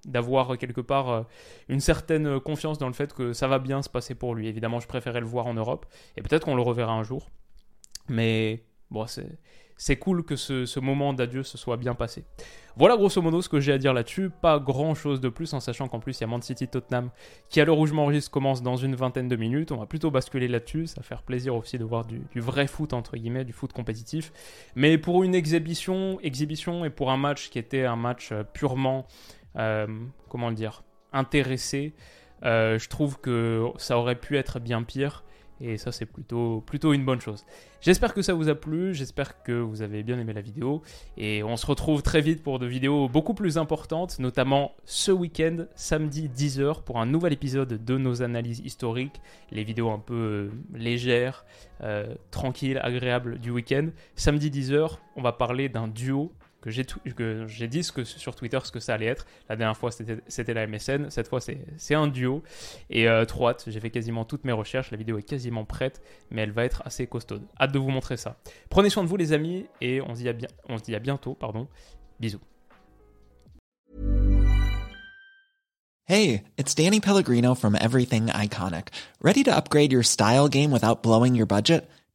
d'avoir 0.04 0.58
quelque 0.58 0.80
part 0.80 1.10
euh, 1.10 1.22
une 1.68 1.80
certaine 1.80 2.40
confiance 2.40 2.78
dans 2.78 2.86
le 2.88 2.92
fait 2.92 3.12
que 3.12 3.32
ça 3.32 3.46
va 3.46 3.58
bien 3.58 3.82
se 3.82 3.88
passer 3.88 4.14
pour 4.14 4.34
lui. 4.34 4.48
Évidemment, 4.48 4.80
je 4.80 4.88
préférais 4.88 5.20
le 5.20 5.26
voir 5.26 5.46
en 5.46 5.54
Europe, 5.54 5.86
et 6.16 6.22
peut-être 6.22 6.44
qu'on 6.44 6.56
le 6.56 6.62
reverra 6.62 6.92
un 6.92 7.02
jour. 7.02 7.28
Mais 8.08 8.64
bon, 8.90 9.06
c'est 9.06 9.38
cool 9.96 10.24
que 10.24 10.36
ce, 10.36 10.78
moment 10.78 11.14
d'adieu 11.14 11.42
se 11.42 11.56
soit 11.56 11.78
bien 11.78 11.94
passé. 11.94 12.24
Voilà 12.76 12.96
grosso 12.96 13.22
modo 13.22 13.40
ce 13.40 13.48
que 13.48 13.60
j'ai 13.60 13.72
à 13.72 13.78
dire 13.78 13.94
là-dessus. 13.94 14.28
Pas 14.28 14.58
grand 14.58 14.94
chose 14.94 15.22
de 15.22 15.30
plus 15.30 15.54
en 15.54 15.60
sachant 15.60 15.88
qu'en 15.88 16.00
plus 16.00 16.18
il 16.18 16.20
y 16.20 16.24
a 16.24 16.26
Man 16.26 16.42
City 16.42 16.68
Tottenham 16.68 17.10
qui 17.48 17.62
à 17.62 17.64
l'heure 17.64 17.78
où 17.78 17.86
je 17.86 17.94
m'enregistre 17.94 18.30
commence 18.30 18.62
dans 18.62 18.76
une 18.76 18.94
vingtaine 18.94 19.26
de 19.26 19.36
minutes. 19.36 19.72
On 19.72 19.78
va 19.78 19.86
plutôt 19.86 20.10
basculer 20.10 20.48
là-dessus. 20.48 20.86
Ça 20.86 20.96
va 20.98 21.02
faire 21.02 21.22
plaisir 21.22 21.56
aussi 21.56 21.78
de 21.78 21.84
voir 21.84 22.04
du, 22.04 22.20
vrai 22.36 22.66
foot 22.66 22.92
entre 22.92 23.16
guillemets, 23.16 23.44
du 23.44 23.54
foot 23.54 23.72
compétitif. 23.72 24.32
Mais 24.76 24.98
pour 24.98 25.24
une 25.24 25.34
exhibition, 25.34 26.20
exhibition 26.20 26.84
et 26.84 26.90
pour 26.90 27.10
un 27.10 27.16
match 27.16 27.48
qui 27.48 27.58
était 27.58 27.86
un 27.86 27.96
match 27.96 28.32
euh, 28.32 28.44
purement, 28.44 29.06
euh, 29.56 29.86
comment 30.28 30.50
le 30.50 30.54
dire, 30.54 30.82
intéressé, 31.14 31.94
euh, 32.44 32.78
je 32.78 32.88
trouve 32.88 33.18
que 33.18 33.64
ça 33.78 33.98
aurait 33.98 34.14
pu 34.14 34.36
être 34.36 34.60
bien 34.60 34.82
pire. 34.82 35.24
Et 35.62 35.76
ça, 35.76 35.92
c'est 35.92 36.06
plutôt, 36.06 36.62
une 36.92 37.04
bonne 37.04 37.20
chose. 37.20 37.44
J'espère 37.80 38.14
que 38.14 38.22
ça 38.22 38.32
vous 38.32 38.48
a 38.48 38.54
plu, 38.54 38.94
j'espère 38.94 39.42
que 39.42 39.52
vous 39.52 39.82
avez 39.82 40.02
bien 40.02 40.18
aimé 40.18 40.32
la 40.32 40.40
vidéo. 40.40 40.82
Et 41.18 41.42
on 41.42 41.56
se 41.56 41.66
retrouve 41.66 42.02
très 42.02 42.22
vite 42.22 42.42
pour 42.42 42.58
de 42.58 42.66
vidéos 42.66 43.08
beaucoup 43.08 43.34
plus 43.34 43.58
importantes, 43.58 44.18
notamment 44.18 44.72
ce 44.84 45.12
week-end, 45.12 45.66
samedi 45.74 46.30
10h, 46.34 46.82
pour 46.82 46.98
un 46.98 47.06
nouvel 47.06 47.32
épisode 47.34 47.84
de 47.84 47.98
nos 47.98 48.22
analyses 48.22 48.60
historiques. 48.60 49.20
Les 49.50 49.64
vidéos 49.64 49.90
un 49.90 49.98
peu 49.98 50.14
euh, 50.14 50.50
légères, 50.74 51.44
euh, 51.82 52.14
tranquilles, 52.30 52.80
agréables 52.82 53.38
du 53.38 53.50
week-end. 53.50 53.88
Samedi 54.14 54.50
10h, 54.50 54.96
on 55.16 55.22
va 55.22 55.32
parler 55.32 55.68
d'un 55.68 55.88
duo 55.88 56.32
que 56.60 56.70
j'ai 56.70 57.68
dit 57.68 57.82
que, 57.94 58.04
sur 58.04 58.34
Twitter 58.34 58.58
ce 58.62 58.70
que 58.70 58.80
ça 58.80 58.94
allait 58.94 59.06
être. 59.06 59.26
La 59.48 59.56
dernière 59.56 59.76
fois, 59.76 59.90
c'était 59.90 60.54
la 60.54 60.66
MSN. 60.66 61.10
Cette 61.10 61.28
fois, 61.28 61.40
c'est 61.40 61.94
un 61.94 62.06
duo. 62.06 62.42
Et 62.90 63.08
euh. 63.08 63.24
J'ai 63.66 63.80
fait 63.80 63.90
quasiment 63.90 64.24
toutes 64.24 64.44
mes 64.44 64.52
recherches. 64.52 64.90
La 64.90 64.96
vidéo 64.96 65.18
est 65.18 65.22
quasiment 65.22 65.64
prête, 65.64 66.02
mais 66.30 66.42
elle 66.42 66.52
va 66.52 66.64
être 66.64 66.82
assez 66.84 67.06
costaude. 67.06 67.42
Hâte 67.58 67.72
de 67.72 67.78
vous 67.78 67.90
montrer 67.90 68.16
ça. 68.16 68.36
Prenez 68.68 68.90
soin 68.90 69.02
de 69.02 69.08
vous, 69.08 69.16
les 69.16 69.32
amis, 69.32 69.66
et 69.80 70.00
on 70.00 70.14
se 70.14 70.20
dit 70.20 70.28
à, 70.28 70.32
bien, 70.32 70.48
bientôt. 71.00 71.34
Pardon. 71.34 71.68
Bisous. 72.18 72.40
Hey, 76.04 76.42
it's 76.58 76.74
Danny 76.74 76.98
Pellegrino 76.98 77.54
from 77.54 77.76
Everything 77.76 78.26
Iconic. 78.26 78.88
Ready 79.22 79.44
to 79.44 79.54
upgrade 79.54 79.92
your 79.92 80.02
style 80.02 80.48
game 80.48 80.72
without 80.72 81.04
blowing 81.04 81.36
your 81.36 81.46
budget? 81.46 81.88